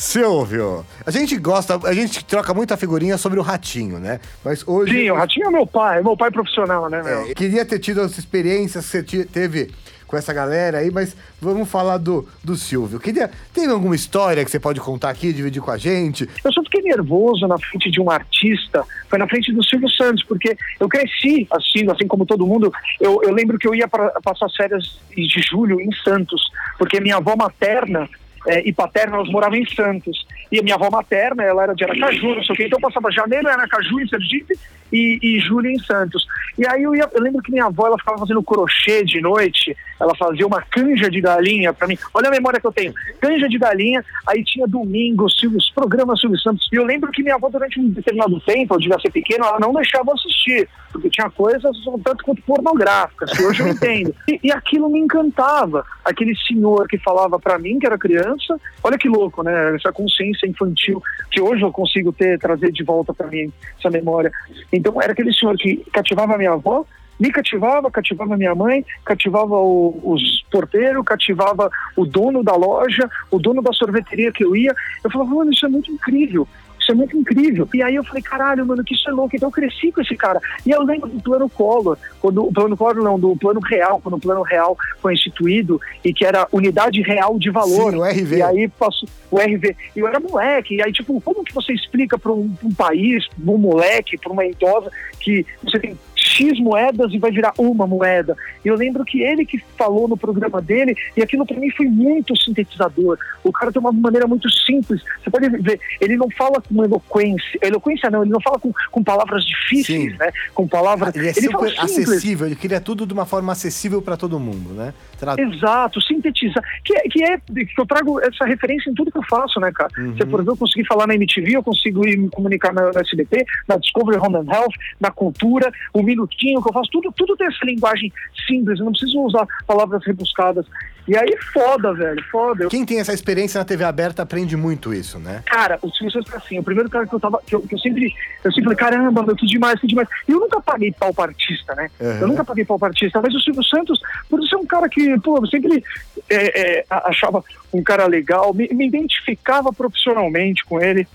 Silvio. 0.00 0.84
A 1.04 1.10
gente 1.10 1.36
gosta, 1.36 1.78
a 1.84 1.92
gente 1.92 2.24
troca 2.24 2.54
muita 2.54 2.74
figurinha 2.76 3.18
sobre 3.18 3.38
o 3.38 3.42
Ratinho, 3.42 3.98
né? 3.98 4.18
Mas 4.42 4.66
hoje. 4.66 4.92
Sim, 4.92 5.10
o 5.10 5.14
Ratinho 5.14 5.48
é 5.48 5.50
meu 5.50 5.66
pai, 5.66 5.98
é 5.98 6.02
meu 6.02 6.16
pai 6.16 6.30
profissional, 6.30 6.88
né, 6.88 7.02
meu? 7.02 7.20
É, 7.26 7.34
queria 7.34 7.66
ter 7.66 7.78
tido 7.78 8.00
as 8.00 8.16
experiências 8.16 8.90
que 8.90 9.18
você 9.18 9.24
teve 9.26 9.70
com 10.10 10.16
essa 10.16 10.32
galera 10.32 10.78
aí, 10.78 10.90
mas 10.90 11.16
vamos 11.40 11.70
falar 11.70 11.96
do, 11.96 12.28
do 12.42 12.56
Silvio. 12.56 12.98
Queria, 12.98 13.30
tem 13.54 13.68
alguma 13.68 13.94
história 13.94 14.44
que 14.44 14.50
você 14.50 14.58
pode 14.58 14.80
contar 14.80 15.08
aqui, 15.08 15.32
dividir 15.32 15.62
com 15.62 15.70
a 15.70 15.78
gente? 15.78 16.28
Eu 16.44 16.52
só 16.52 16.62
fiquei 16.64 16.82
nervoso 16.82 17.46
na 17.46 17.56
frente 17.56 17.90
de 17.90 18.00
um 18.00 18.10
artista, 18.10 18.84
foi 19.08 19.18
na 19.18 19.28
frente 19.28 19.52
do 19.52 19.64
Silvio 19.64 19.88
Santos, 19.90 20.24
porque 20.24 20.56
eu 20.80 20.88
cresci 20.88 21.46
assistindo, 21.52 21.92
assim 21.92 22.08
como 22.08 22.26
todo 22.26 22.46
mundo. 22.46 22.72
Eu, 23.00 23.20
eu 23.22 23.32
lembro 23.32 23.56
que 23.56 23.68
eu 23.68 23.74
ia 23.74 23.86
para 23.86 24.10
passar 24.20 24.46
as 24.46 24.56
férias 24.56 24.98
de 25.16 25.40
julho 25.48 25.80
em 25.80 25.90
Santos, 26.02 26.42
porque 26.76 27.00
minha 27.00 27.16
avó 27.16 27.36
materna 27.36 28.08
eh, 28.48 28.62
e 28.68 28.72
paterna, 28.72 29.16
elas 29.16 29.28
moravam 29.28 29.56
em 29.56 29.66
Santos. 29.66 30.26
E 30.50 30.58
a 30.58 30.62
minha 30.62 30.74
avó 30.74 30.90
materna, 30.90 31.42
ela 31.42 31.62
era 31.62 31.74
de 31.74 31.84
Aracaju, 31.84 32.34
não 32.34 32.44
sei 32.44 32.54
o 32.54 32.56
quê. 32.56 32.66
Então 32.66 32.78
eu 32.78 32.88
passava 32.88 33.10
janeiro 33.10 33.48
em 33.48 33.52
Aracaju, 33.52 34.00
em 34.00 34.08
Sergipe, 34.08 34.58
e, 34.92 35.18
e 35.22 35.40
julho 35.40 35.70
em 35.70 35.78
Santos. 35.78 36.26
E 36.58 36.66
aí 36.66 36.82
eu, 36.82 36.94
ia, 36.94 37.08
eu 37.12 37.22
lembro 37.22 37.42
que 37.42 37.52
minha 37.52 37.66
avó, 37.66 37.86
ela 37.86 37.98
ficava 37.98 38.18
fazendo 38.18 38.42
crochê 38.42 39.04
de 39.04 39.20
noite, 39.20 39.76
ela 40.00 40.14
fazia 40.16 40.46
uma 40.46 40.62
canja 40.62 41.10
de 41.10 41.20
galinha 41.20 41.72
para 41.72 41.86
mim. 41.86 41.96
Olha 42.12 42.28
a 42.28 42.32
memória 42.32 42.60
que 42.60 42.66
eu 42.66 42.72
tenho. 42.72 42.92
Canja 43.20 43.48
de 43.48 43.58
galinha, 43.58 44.04
aí 44.26 44.42
tinha 44.44 44.66
domingo, 44.66 45.30
Silvio, 45.30 45.58
os 45.58 45.70
programas 45.70 46.20
Silvio 46.20 46.38
Santos. 46.40 46.68
E 46.72 46.76
eu 46.76 46.84
lembro 46.84 47.10
que 47.12 47.22
minha 47.22 47.36
avó, 47.36 47.48
durante 47.48 47.78
um 47.78 47.88
determinado 47.88 48.40
tempo, 48.40 48.74
eu 48.74 48.78
devia 48.78 48.98
ser 48.98 49.10
pequeno, 49.10 49.44
ela 49.44 49.60
não 49.60 49.72
deixava 49.72 50.12
assistir, 50.12 50.68
porque 50.92 51.10
tinha 51.10 51.30
coisas 51.30 51.76
um 51.86 51.98
tanto 51.98 52.24
quanto 52.24 52.42
pornográficas, 52.42 53.30
que 53.32 53.42
hoje 53.42 53.62
eu 53.62 53.68
entendo. 53.68 54.14
E, 54.28 54.40
e 54.44 54.52
aquilo 54.52 54.88
me 54.88 54.98
encantava. 54.98 55.84
Aquele 56.04 56.34
senhor 56.36 56.88
que 56.88 56.98
falava 56.98 57.38
para 57.38 57.58
mim, 57.58 57.78
que 57.78 57.86
era 57.86 57.98
criança, 57.98 58.58
olha 58.82 58.98
que 58.98 59.08
louco, 59.08 59.42
né? 59.42 59.76
Essa 59.76 59.92
consciência 59.92 60.39
infantil 60.46 61.02
que 61.30 61.40
hoje 61.40 61.62
eu 61.62 61.72
consigo 61.72 62.12
ter, 62.12 62.38
trazer 62.38 62.72
de 62.72 62.82
volta 62.82 63.14
para 63.14 63.28
mim 63.28 63.52
essa 63.78 63.90
memória. 63.90 64.32
Então 64.72 65.00
era 65.00 65.12
aquele 65.12 65.32
senhor 65.32 65.56
que 65.56 65.76
cativava 65.92 66.36
minha 66.36 66.52
avó, 66.52 66.84
me 67.18 67.30
cativava, 67.30 67.90
cativava 67.90 68.36
minha 68.36 68.54
mãe, 68.54 68.84
cativava 69.04 69.54
o, 69.54 70.00
os 70.02 70.42
porteiros, 70.50 71.04
cativava 71.04 71.70
o 71.94 72.06
dono 72.06 72.42
da 72.42 72.56
loja, 72.56 73.08
o 73.30 73.38
dono 73.38 73.60
da 73.60 73.72
sorveteria 73.74 74.32
que 74.32 74.42
eu 74.42 74.56
ia. 74.56 74.74
Eu 75.04 75.10
falava, 75.10 75.34
mano, 75.34 75.52
isso 75.52 75.66
é 75.66 75.68
muito 75.68 75.92
incrível. 75.92 76.48
Isso 76.90 76.92
é 76.92 76.94
muito 76.94 77.16
incrível. 77.16 77.68
E 77.72 77.82
aí 77.82 77.94
eu 77.94 78.04
falei, 78.04 78.22
caralho, 78.22 78.66
mano, 78.66 78.82
que 78.82 78.94
isso 78.94 79.08
é 79.08 79.12
louco. 79.12 79.36
Então 79.36 79.48
eu 79.48 79.52
cresci 79.52 79.92
com 79.92 80.00
esse 80.00 80.16
cara. 80.16 80.40
E 80.66 80.70
eu 80.70 80.82
lembro 80.82 81.08
do 81.08 81.22
plano 81.22 81.48
Collor, 81.48 81.96
quando 82.20 82.44
o 82.44 82.52
plano 82.52 82.76
Collor 82.76 82.96
não, 82.96 83.18
do 83.18 83.36
plano 83.36 83.60
real, 83.60 84.00
quando 84.00 84.14
o 84.16 84.20
plano 84.20 84.42
real 84.42 84.76
foi 85.00 85.14
instituído 85.14 85.80
e 86.04 86.12
que 86.12 86.24
era 86.24 86.48
unidade 86.50 87.00
real 87.02 87.38
de 87.38 87.50
valor. 87.50 87.92
Sim, 87.92 87.98
o 87.98 88.04
RV. 88.04 88.36
E 88.36 88.42
aí 88.42 88.68
passou 88.68 89.08
o 89.30 89.38
RV. 89.38 89.76
E 89.94 90.00
eu 90.00 90.08
era 90.08 90.18
moleque. 90.18 90.74
E 90.74 90.82
aí, 90.82 90.92
tipo, 90.92 91.20
como 91.20 91.44
que 91.44 91.54
você 91.54 91.72
explica 91.72 92.18
para 92.18 92.32
um, 92.32 92.52
um, 92.62 92.74
país, 92.74 93.28
para 93.28 93.52
um 93.52 93.58
moleque, 93.58 94.18
para 94.18 94.32
uma 94.32 94.44
idosa, 94.44 94.90
que 95.20 95.46
você 95.62 95.78
tem 95.78 95.96
X 96.30 96.58
moedas 96.60 97.12
e 97.12 97.18
vai 97.18 97.30
virar 97.30 97.52
uma 97.58 97.86
moeda. 97.86 98.36
E 98.64 98.68
eu 98.68 98.76
lembro 98.76 99.04
que 99.04 99.22
ele 99.22 99.44
que 99.44 99.62
falou 99.76 100.08
no 100.08 100.16
programa 100.16 100.62
dele, 100.62 100.96
e 101.16 101.22
aquilo 101.22 101.44
para 101.44 101.58
mim 101.58 101.70
foi 101.70 101.86
muito 101.86 102.36
sintetizador. 102.40 103.18
O 103.42 103.52
cara 103.52 103.72
tem 103.72 103.80
uma 103.80 103.92
maneira 103.92 104.26
muito 104.26 104.48
simples. 104.50 105.02
Você 105.22 105.30
pode 105.30 105.48
ver, 105.48 105.80
ele 106.00 106.16
não 106.16 106.30
fala 106.30 106.60
com 106.60 106.84
eloquência. 106.84 107.58
Eloquência 107.62 108.10
não, 108.10 108.22
ele 108.22 108.30
não 108.30 108.40
fala 108.40 108.58
com, 108.58 108.72
com 108.90 109.02
palavras 109.02 109.44
difíceis, 109.44 110.12
Sim. 110.12 110.18
né? 110.18 110.30
Com 110.54 110.68
palavras. 110.68 111.14
Ele 111.14 111.28
é 111.28 111.30
ele 111.30 111.40
super 111.40 111.74
acessível, 111.78 112.46
ele 112.46 112.56
cria 112.56 112.80
tudo 112.80 113.06
de 113.06 113.12
uma 113.12 113.26
forma 113.26 113.52
acessível 113.52 114.00
para 114.00 114.16
todo 114.16 114.38
mundo, 114.38 114.72
né? 114.74 114.94
Exato, 115.38 116.00
sintetizar. 116.00 116.62
Que, 116.84 116.96
é, 116.96 117.00
que 117.02 117.22
é 117.22 117.38
que 117.38 117.78
eu 117.78 117.86
trago 117.86 118.20
essa 118.20 118.44
referência 118.44 118.90
em 118.90 118.94
tudo 118.94 119.10
que 119.10 119.18
eu 119.18 119.24
faço, 119.24 119.60
né, 119.60 119.70
cara? 119.72 119.90
Uhum. 119.98 120.16
Você, 120.16 120.24
por 120.24 120.40
exemplo, 120.40 120.54
eu 120.54 120.56
consegui 120.56 120.86
falar 120.86 121.06
na 121.06 121.14
MTV, 121.14 121.56
eu 121.56 121.62
consigo 121.62 122.06
ir 122.06 122.16
me 122.16 122.30
comunicar 122.30 122.72
na, 122.72 122.90
na 122.92 123.00
SBT, 123.00 123.44
na 123.68 123.76
Discovery 123.76 124.18
Home 124.18 124.36
and 124.36 124.52
Health, 124.52 124.74
na 124.98 125.10
cultura, 125.10 125.70
o 125.92 126.02
minutinho 126.20 126.62
que 126.62 126.68
eu 126.68 126.72
faço, 126.72 126.90
tudo, 126.90 127.12
tudo 127.16 127.36
tem 127.36 127.46
essa 127.46 127.64
linguagem 127.64 128.12
simples, 128.46 128.78
eu 128.78 128.84
não 128.84 128.92
preciso 128.92 129.20
usar 129.20 129.46
palavras 129.66 130.04
rebuscadas. 130.04 130.66
E 131.08 131.16
aí, 131.16 131.36
foda, 131.52 131.92
velho, 131.92 132.22
foda. 132.30 132.68
Quem 132.68 132.84
tem 132.84 133.00
essa 133.00 133.12
experiência 133.12 133.58
na 133.58 133.64
TV 133.64 133.82
aberta 133.82 134.22
aprende 134.22 134.56
muito 134.56 134.94
isso, 134.94 135.18
né? 135.18 135.42
Cara, 135.46 135.78
o 135.82 135.90
Silvio 135.90 136.12
Santos 136.12 136.32
é 136.32 136.36
assim, 136.36 136.58
o 136.58 136.62
primeiro 136.62 136.88
cara 136.88 137.06
que 137.06 137.12
eu 137.12 137.18
tava, 137.18 137.40
que 137.44 137.54
eu, 137.54 137.60
que 137.62 137.74
eu 137.74 137.78
sempre, 137.78 138.14
eu 138.44 138.52
sempre 138.52 138.64
falei, 138.64 138.76
caramba, 138.76 139.22
meu, 139.22 139.34
que 139.34 139.46
demais, 139.46 139.80
que 139.80 139.86
demais. 139.86 140.08
E 140.28 140.32
eu 140.32 140.38
nunca 140.38 140.60
paguei 140.60 140.92
pau 140.92 141.12
pra 141.12 141.24
artista, 141.24 141.74
né? 141.74 141.90
Uhum. 141.98 142.18
Eu 142.20 142.28
nunca 142.28 142.44
paguei 142.44 142.64
pau 142.64 142.78
pra 142.78 142.88
artista, 142.88 143.20
mas 143.20 143.34
o 143.34 143.40
Silvio 143.40 143.64
Santos, 143.64 144.00
por 144.28 144.40
ser 144.46 144.56
um 144.56 144.66
cara 144.66 144.88
que, 144.88 145.18
pô, 145.20 145.38
eu 145.38 145.46
sempre 145.46 145.82
é, 146.28 146.78
é, 146.78 146.84
achava 146.88 147.42
um 147.72 147.82
cara 147.82 148.06
legal, 148.06 148.52
me, 148.54 148.68
me 148.68 148.86
identificava 148.86 149.72
profissionalmente 149.72 150.64
com 150.64 150.80
ele. 150.80 151.08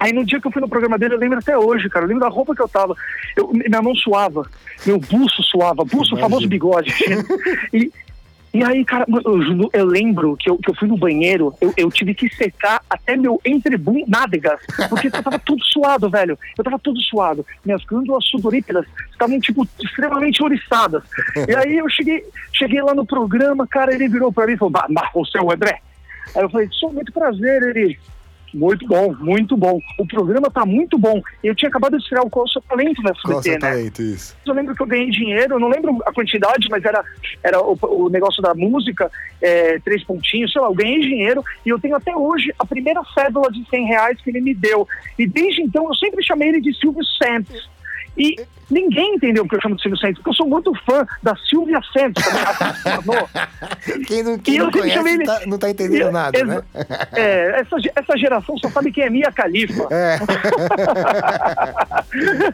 Aí 0.00 0.12
no 0.12 0.24
dia 0.24 0.40
que 0.40 0.46
eu 0.46 0.52
fui 0.52 0.62
no 0.62 0.68
programa 0.68 0.98
dele, 0.98 1.14
eu 1.14 1.18
lembro 1.18 1.38
até 1.38 1.56
hoje, 1.58 1.88
cara. 1.88 2.04
Eu 2.04 2.08
lembro 2.08 2.22
da 2.22 2.28
roupa 2.28 2.54
que 2.54 2.62
eu 2.62 2.68
tava. 2.68 2.96
Eu, 3.36 3.50
minha 3.52 3.82
mão 3.82 3.94
suava, 3.94 4.48
meu 4.86 4.98
buço 4.98 5.42
suava, 5.42 5.84
buço, 5.84 6.16
famoso 6.16 6.46
bigode. 6.46 6.92
e, 7.72 7.90
e 8.54 8.64
aí, 8.64 8.84
cara, 8.84 9.04
eu, 9.08 9.70
eu 9.72 9.84
lembro 9.84 10.36
que 10.36 10.48
eu, 10.48 10.56
que 10.56 10.70
eu 10.70 10.74
fui 10.74 10.88
no 10.88 10.96
banheiro, 10.96 11.52
eu, 11.60 11.74
eu 11.76 11.90
tive 11.90 12.14
que 12.14 12.32
secar 12.34 12.80
até 12.88 13.16
meu 13.16 13.40
entrebum 13.44 14.04
nádegas, 14.06 14.60
porque 14.88 15.08
eu 15.08 15.22
tava 15.22 15.38
tudo 15.38 15.64
suado, 15.64 16.08
velho. 16.08 16.38
Eu 16.56 16.64
tava 16.64 16.78
tudo 16.78 17.00
suado. 17.00 17.44
Minhas 17.64 17.84
glândulas 17.84 18.24
sudoríparas 18.26 18.86
estavam, 19.10 19.38
tipo, 19.40 19.66
extremamente 19.82 20.42
oriçadas. 20.42 21.02
E 21.46 21.54
aí 21.54 21.76
eu 21.76 21.88
cheguei, 21.90 22.24
cheguei 22.52 22.80
lá 22.80 22.94
no 22.94 23.04
programa, 23.04 23.66
cara, 23.66 23.92
ele 23.92 24.08
virou 24.08 24.32
pra 24.32 24.46
mim 24.46 24.52
e 24.52 24.56
falou, 24.56 24.72
é 25.36 25.40
o 25.42 25.52
André? 25.52 25.80
Aí 26.34 26.42
eu 26.42 26.50
falei, 26.50 26.68
sou 26.72 26.92
muito 26.92 27.12
prazer, 27.12 27.62
ele 27.62 27.98
muito 28.52 28.86
bom, 28.86 29.14
muito 29.18 29.56
bom. 29.56 29.80
O 29.98 30.06
programa 30.06 30.50
tá 30.50 30.64
muito 30.64 30.98
bom. 30.98 31.20
Eu 31.42 31.54
tinha 31.54 31.68
acabado 31.68 31.96
de 31.96 32.02
estrear 32.02 32.24
o 32.24 32.30
Qual 32.30 32.44
o 32.44 32.48
Seu 32.48 32.62
Talento 32.62 33.02
na 33.02 33.10
SBT, 33.10 33.28
Qual 33.28 33.42
né? 33.42 33.58
Talento, 33.58 34.02
isso. 34.02 34.36
Eu 34.46 34.54
lembro 34.54 34.74
que 34.74 34.82
eu 34.82 34.86
ganhei 34.86 35.10
dinheiro, 35.10 35.58
não 35.58 35.68
lembro 35.68 35.98
a 36.06 36.12
quantidade, 36.12 36.68
mas 36.70 36.84
era, 36.84 37.04
era 37.42 37.60
o, 37.60 37.78
o 37.82 38.08
negócio 38.08 38.42
da 38.42 38.54
música, 38.54 39.10
é, 39.40 39.78
três 39.80 40.02
pontinhos, 40.04 40.52
sei 40.52 40.60
lá, 40.60 40.68
eu 40.68 40.74
ganhei 40.74 41.00
dinheiro 41.00 41.44
e 41.64 41.68
eu 41.68 41.78
tenho 41.78 41.96
até 41.96 42.14
hoje 42.16 42.52
a 42.58 42.66
primeira 42.66 43.02
cédula 43.14 43.50
de 43.50 43.64
100 43.68 43.86
reais 43.86 44.20
que 44.20 44.30
ele 44.30 44.40
me 44.40 44.54
deu. 44.54 44.86
E 45.18 45.26
desde 45.26 45.62
então 45.62 45.86
eu 45.86 45.94
sempre 45.94 46.24
chamei 46.24 46.48
ele 46.48 46.60
de 46.60 46.74
Silvio 46.74 47.04
Santos. 47.04 47.68
E 48.16 48.36
ninguém 48.70 49.14
entendeu 49.14 49.44
o 49.44 49.48
que 49.48 49.56
eu 49.56 49.60
chamo 49.60 49.76
de 49.76 49.82
Silvio 49.82 49.98
Santos, 49.98 50.16
porque 50.16 50.30
eu 50.30 50.34
sou 50.34 50.46
muito 50.46 50.72
fã 50.84 51.06
da 51.22 51.34
Silvia 51.48 51.80
Santos, 51.92 52.24
também. 52.24 54.04
quem 54.06 54.22
não, 54.22 54.38
quem 54.38 54.58
não 54.58 54.70
conhece 54.70 55.24
tá, 55.24 55.40
não 55.46 55.58
tá 55.58 55.70
entendendo 55.70 56.10
nada, 56.10 56.44
né? 56.44 56.62
É, 57.12 57.60
essa, 57.60 57.76
essa 57.94 58.16
geração 58.16 58.56
só 58.58 58.70
sabe 58.70 58.92
quem 58.92 59.04
é 59.04 59.10
Mia 59.10 59.32
Khalifa. 59.32 59.88
É. 59.90 60.18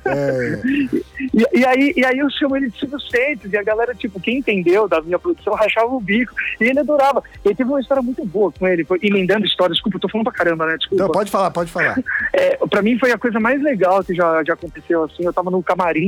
é. 0.07 1.05
E, 1.33 1.61
e, 1.61 1.64
aí, 1.64 1.92
e 1.96 2.05
aí 2.05 2.18
eu 2.18 2.29
chamo 2.31 2.57
ele 2.57 2.70
de 2.70 2.79
Silvio 2.79 3.00
Santos, 3.00 3.53
e 3.53 3.57
a 3.57 3.62
galera, 3.62 3.94
tipo, 3.94 4.20
quem 4.20 4.38
entendeu 4.38 4.88
da 4.88 5.00
minha 5.00 5.18
produção 5.18 5.55
rachava 5.55 5.87
o 5.87 6.00
bico, 6.00 6.35
e 6.61 6.64
ele 6.64 6.81
adorava. 6.81 7.22
Ele 7.44 7.55
teve 7.55 7.68
uma 7.68 7.81
história 7.81 8.03
muito 8.03 8.24
boa 8.24 8.53
com 8.53 8.66
ele, 8.66 8.87
emendando 9.03 9.46
histórias, 9.46 9.77
desculpa, 9.77 9.96
eu 9.96 10.00
tô 10.00 10.09
falando 10.09 10.24
pra 10.24 10.33
caramba, 10.33 10.66
né? 10.66 10.77
Desculpa. 10.77 11.05
Não, 11.05 11.11
pode 11.11 11.31
falar, 11.31 11.50
pode 11.50 11.70
falar. 11.70 11.94
É, 12.33 12.57
pra 12.68 12.83
mim 12.83 12.98
foi 12.98 13.12
a 13.12 13.18
coisa 13.18 13.38
mais 13.38 13.62
legal 13.62 14.03
que 14.03 14.14
já, 14.14 14.42
já 14.44 14.55
aconteceu, 14.55 15.05
assim, 15.05 15.24
eu 15.24 15.33
tava 15.33 15.50
no 15.50 15.62
camarim, 15.62 16.04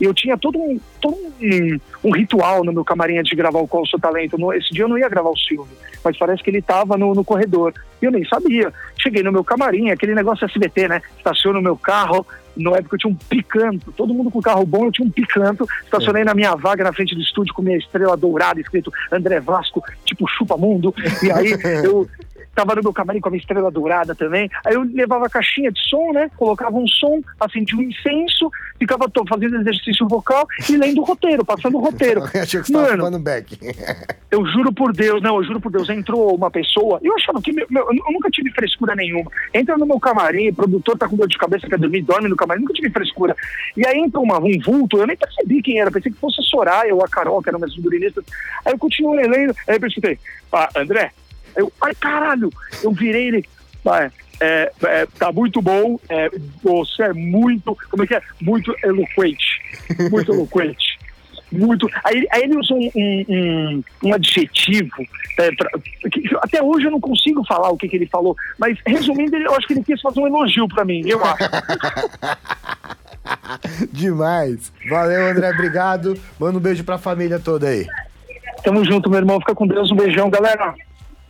e 0.00 0.04
eu 0.04 0.14
tinha 0.14 0.38
todo 0.38 0.58
um, 0.58 0.78
todo 1.00 1.16
um, 1.16 1.80
um 2.04 2.10
ritual 2.12 2.62
no 2.62 2.72
meu 2.72 2.84
camarim 2.84 3.20
de 3.22 3.34
gravar 3.34 3.58
o 3.58 3.66
Qual 3.66 3.82
o 3.82 3.86
Seu 3.86 3.98
Talento. 3.98 4.38
No, 4.38 4.52
esse 4.52 4.70
dia 4.70 4.84
eu 4.84 4.88
não 4.88 4.98
ia 4.98 5.08
gravar 5.08 5.30
o 5.30 5.36
Silvio, 5.36 5.76
mas 6.04 6.16
parece 6.16 6.42
que 6.42 6.50
ele 6.50 6.58
estava 6.58 6.96
no, 6.96 7.14
no 7.14 7.24
corredor. 7.24 7.74
E 8.00 8.04
eu 8.04 8.12
nem 8.12 8.24
sabia. 8.24 8.72
Cheguei 8.96 9.22
no 9.22 9.32
meu 9.32 9.42
camarim, 9.42 9.90
aquele 9.90 10.14
negócio 10.14 10.44
SBT, 10.44 10.88
né? 10.88 11.02
Estaciono 11.16 11.58
o 11.58 11.62
meu 11.62 11.76
carro, 11.76 12.24
na 12.58 12.76
época 12.76 12.96
eu 12.96 12.98
tinha 12.98 13.12
um 13.12 13.14
picanto, 13.14 13.92
todo 13.92 14.12
mundo 14.12 14.30
com 14.30 14.40
carro 14.40 14.66
bom, 14.66 14.86
eu 14.86 14.92
tinha 14.92 15.06
um 15.06 15.10
picanto, 15.10 15.66
estacionei 15.84 16.22
é. 16.22 16.24
na 16.24 16.34
minha 16.34 16.54
vaga 16.56 16.84
na 16.84 16.92
frente 16.92 17.14
do 17.14 17.20
estúdio 17.20 17.54
com 17.54 17.62
minha 17.62 17.78
estrela 17.78 18.16
dourada, 18.16 18.60
escrito 18.60 18.92
André 19.12 19.40
Vasco, 19.40 19.82
tipo 20.04 20.26
chupa 20.28 20.56
mundo, 20.56 20.92
e 21.22 21.30
aí 21.30 21.52
eu 21.84 22.08
tava 22.58 22.74
no 22.74 22.82
meu 22.82 22.92
camarim 22.92 23.20
com 23.20 23.28
a 23.28 23.30
minha 23.30 23.40
estrela 23.40 23.70
dourada 23.70 24.16
também. 24.16 24.50
Aí 24.66 24.74
eu 24.74 24.82
levava 24.82 25.26
a 25.26 25.30
caixinha 25.30 25.70
de 25.70 25.80
som, 25.88 26.12
né? 26.12 26.28
Colocava 26.36 26.76
um 26.76 26.88
som, 26.88 27.20
acendia 27.38 27.78
um 27.78 27.82
incenso, 27.82 28.50
ficava 28.76 29.08
fazendo 29.28 29.60
exercício 29.60 30.08
vocal 30.08 30.44
e 30.68 30.76
lendo 30.76 31.00
o 31.00 31.04
roteiro, 31.04 31.44
passando 31.44 31.76
o 31.76 31.80
roteiro. 31.80 32.22
eu 32.34 32.42
achei 32.42 32.60
que 32.60 32.66
você 32.66 32.72
Mano, 32.72 33.04
tava 33.04 33.18
back. 33.20 33.56
eu 34.28 34.44
juro 34.46 34.72
por 34.72 34.92
Deus, 34.92 35.22
não, 35.22 35.36
eu 35.36 35.44
juro 35.44 35.60
por 35.60 35.70
Deus, 35.70 35.88
entrou 35.88 36.34
uma 36.34 36.50
pessoa, 36.50 36.98
eu 37.00 37.14
achava 37.14 37.40
que, 37.40 37.52
meu, 37.52 37.66
eu 37.70 38.12
nunca 38.12 38.28
tive 38.28 38.50
frescura 38.50 38.96
nenhuma. 38.96 39.30
Entra 39.54 39.78
no 39.78 39.86
meu 39.86 40.00
camarim, 40.00 40.48
o 40.48 40.54
produtor 40.54 40.98
tá 40.98 41.08
com 41.08 41.16
dor 41.16 41.28
de 41.28 41.38
cabeça, 41.38 41.68
quer 41.68 41.78
dormir, 41.78 42.02
dorme 42.02 42.28
no 42.28 42.36
camarim, 42.36 42.62
nunca 42.62 42.74
tive 42.74 42.90
frescura. 42.90 43.36
E 43.76 43.86
aí 43.86 43.98
entra 44.00 44.18
uma, 44.18 44.38
um 44.40 44.58
vulto, 44.64 44.98
eu 44.98 45.06
nem 45.06 45.16
percebi 45.16 45.62
quem 45.62 45.78
era, 45.78 45.92
pensei 45.92 46.10
que 46.10 46.18
fosse 46.18 46.40
a 46.40 46.44
Soraya 46.44 46.92
ou 46.92 47.04
a 47.04 47.08
Carol, 47.08 47.40
que 47.40 47.50
eram 47.50 47.60
minhas 47.60 47.74
figurinistas. 47.74 48.24
Aí 48.64 48.72
eu 48.72 48.78
continuei 48.78 49.28
lendo, 49.28 49.54
aí 49.68 49.76
eu 49.76 49.80
pensei, 49.80 50.18
ah, 50.52 50.68
André, 50.76 51.12
eu, 51.58 51.72
ai 51.80 51.94
caralho, 51.94 52.50
eu 52.82 52.92
virei 52.92 53.28
ele. 53.28 53.44
Vai, 53.84 54.10
é, 54.40 54.70
é, 54.84 55.06
tá 55.18 55.32
muito 55.32 55.60
bom, 55.60 55.98
é, 56.08 56.30
você 56.62 57.02
é 57.02 57.12
muito, 57.12 57.76
como 57.90 58.04
é 58.04 58.06
que 58.06 58.14
é? 58.14 58.22
Muito 58.40 58.74
eloquente, 58.82 59.60
muito 60.10 60.32
eloquente. 60.32 60.98
Muito. 61.50 61.88
Aí, 62.04 62.26
aí 62.30 62.42
ele 62.42 62.58
usou 62.58 62.78
um, 62.78 62.90
um, 62.94 63.82
um 64.04 64.12
adjetivo, 64.12 65.02
é, 65.38 65.50
pra, 65.52 65.70
que, 66.12 66.22
até 66.42 66.62
hoje 66.62 66.86
eu 66.86 66.90
não 66.90 67.00
consigo 67.00 67.42
falar 67.46 67.70
o 67.70 67.76
que, 67.76 67.88
que 67.88 67.96
ele 67.96 68.06
falou, 68.06 68.36
mas 68.58 68.78
resumindo, 68.86 69.34
eu 69.36 69.54
acho 69.54 69.66
que 69.66 69.72
ele 69.72 69.82
quis 69.82 70.00
fazer 70.00 70.20
um 70.20 70.26
elogio 70.26 70.68
para 70.68 70.84
mim, 70.84 71.02
eu 71.06 71.24
acho. 71.24 71.38
Demais. 73.90 74.72
Valeu, 74.88 75.26
André, 75.26 75.50
obrigado. 75.50 76.20
Manda 76.38 76.58
um 76.58 76.60
beijo 76.60 76.84
pra 76.84 76.98
família 76.98 77.38
toda 77.38 77.68
aí. 77.68 77.86
Tamo 78.62 78.84
junto, 78.84 79.08
meu 79.08 79.18
irmão. 79.18 79.38
Fica 79.40 79.54
com 79.54 79.66
Deus. 79.66 79.90
Um 79.90 79.96
beijão, 79.96 80.30
galera 80.30 80.74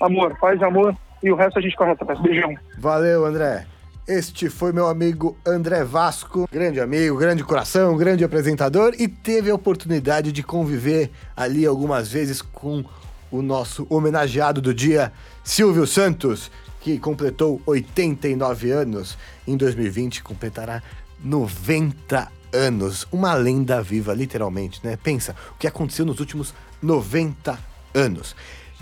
amor, 0.00 0.36
faz 0.38 0.62
amor 0.62 0.96
e 1.22 1.30
o 1.30 1.36
resto 1.36 1.58
a 1.58 1.62
gente 1.62 1.76
corre 1.76 1.92
atrás. 1.92 2.20
Beijão. 2.20 2.54
Valeu, 2.78 3.24
André. 3.24 3.66
Este 4.06 4.48
foi 4.48 4.72
meu 4.72 4.86
amigo 4.88 5.36
André 5.46 5.84
Vasco, 5.84 6.48
grande 6.50 6.80
amigo, 6.80 7.18
grande 7.18 7.44
coração, 7.44 7.94
grande 7.94 8.24
apresentador 8.24 8.94
e 8.98 9.06
teve 9.06 9.50
a 9.50 9.54
oportunidade 9.54 10.32
de 10.32 10.42
conviver 10.42 11.10
ali 11.36 11.66
algumas 11.66 12.10
vezes 12.10 12.40
com 12.40 12.82
o 13.30 13.42
nosso 13.42 13.86
homenageado 13.90 14.62
do 14.62 14.72
dia, 14.72 15.12
Silvio 15.44 15.86
Santos, 15.86 16.50
que 16.80 16.98
completou 16.98 17.60
89 17.66 18.70
anos. 18.70 19.18
Em 19.46 19.58
2020 19.58 20.22
completará 20.22 20.82
90 21.22 22.28
anos. 22.52 23.06
Uma 23.12 23.34
lenda 23.34 23.82
viva, 23.82 24.14
literalmente, 24.14 24.80
né? 24.82 24.96
Pensa 24.96 25.36
o 25.54 25.58
que 25.58 25.66
aconteceu 25.66 26.06
nos 26.06 26.18
últimos 26.18 26.54
90 26.80 27.58
anos. 27.94 28.34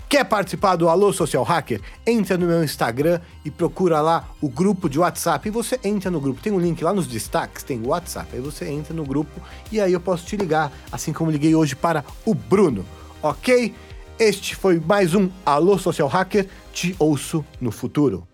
Quer 0.08 0.24
participar 0.24 0.76
do 0.76 0.88
Alô 0.88 1.12
Social 1.12 1.42
Hacker? 1.42 1.80
Entra 2.06 2.38
no 2.38 2.46
meu 2.46 2.62
Instagram 2.62 3.20
e 3.44 3.50
procura 3.50 4.00
lá 4.00 4.28
o 4.40 4.48
grupo 4.48 4.88
de 4.88 5.00
WhatsApp. 5.00 5.48
E 5.48 5.50
você 5.50 5.80
entra 5.82 6.10
no 6.12 6.20
grupo. 6.20 6.40
Tem 6.40 6.52
um 6.52 6.60
link 6.60 6.82
lá 6.84 6.94
nos 6.94 7.08
destaques, 7.08 7.64
tem 7.64 7.80
o 7.80 7.88
WhatsApp. 7.88 8.28
Aí 8.32 8.40
você 8.40 8.66
entra 8.66 8.94
no 8.94 9.04
grupo 9.04 9.40
e 9.70 9.80
aí 9.80 9.92
eu 9.92 10.00
posso 10.00 10.24
te 10.24 10.36
ligar, 10.36 10.72
assim 10.92 11.12
como 11.12 11.28
liguei 11.28 11.56
hoje 11.56 11.74
para 11.74 12.04
o 12.24 12.34
Bruno, 12.34 12.86
ok? 13.20 13.74
Este 14.16 14.54
foi 14.54 14.78
mais 14.78 15.12
um 15.12 15.28
Alô 15.44 15.76
Social 15.76 16.08
Hacker. 16.08 16.48
Te 16.72 16.94
ouço 17.00 17.44
no 17.60 17.72
futuro. 17.72 18.26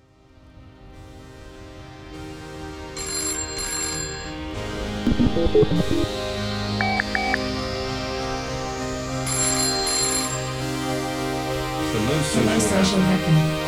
Solar 12.20 12.60
Social 12.60 13.00
Hacking. 13.00 13.61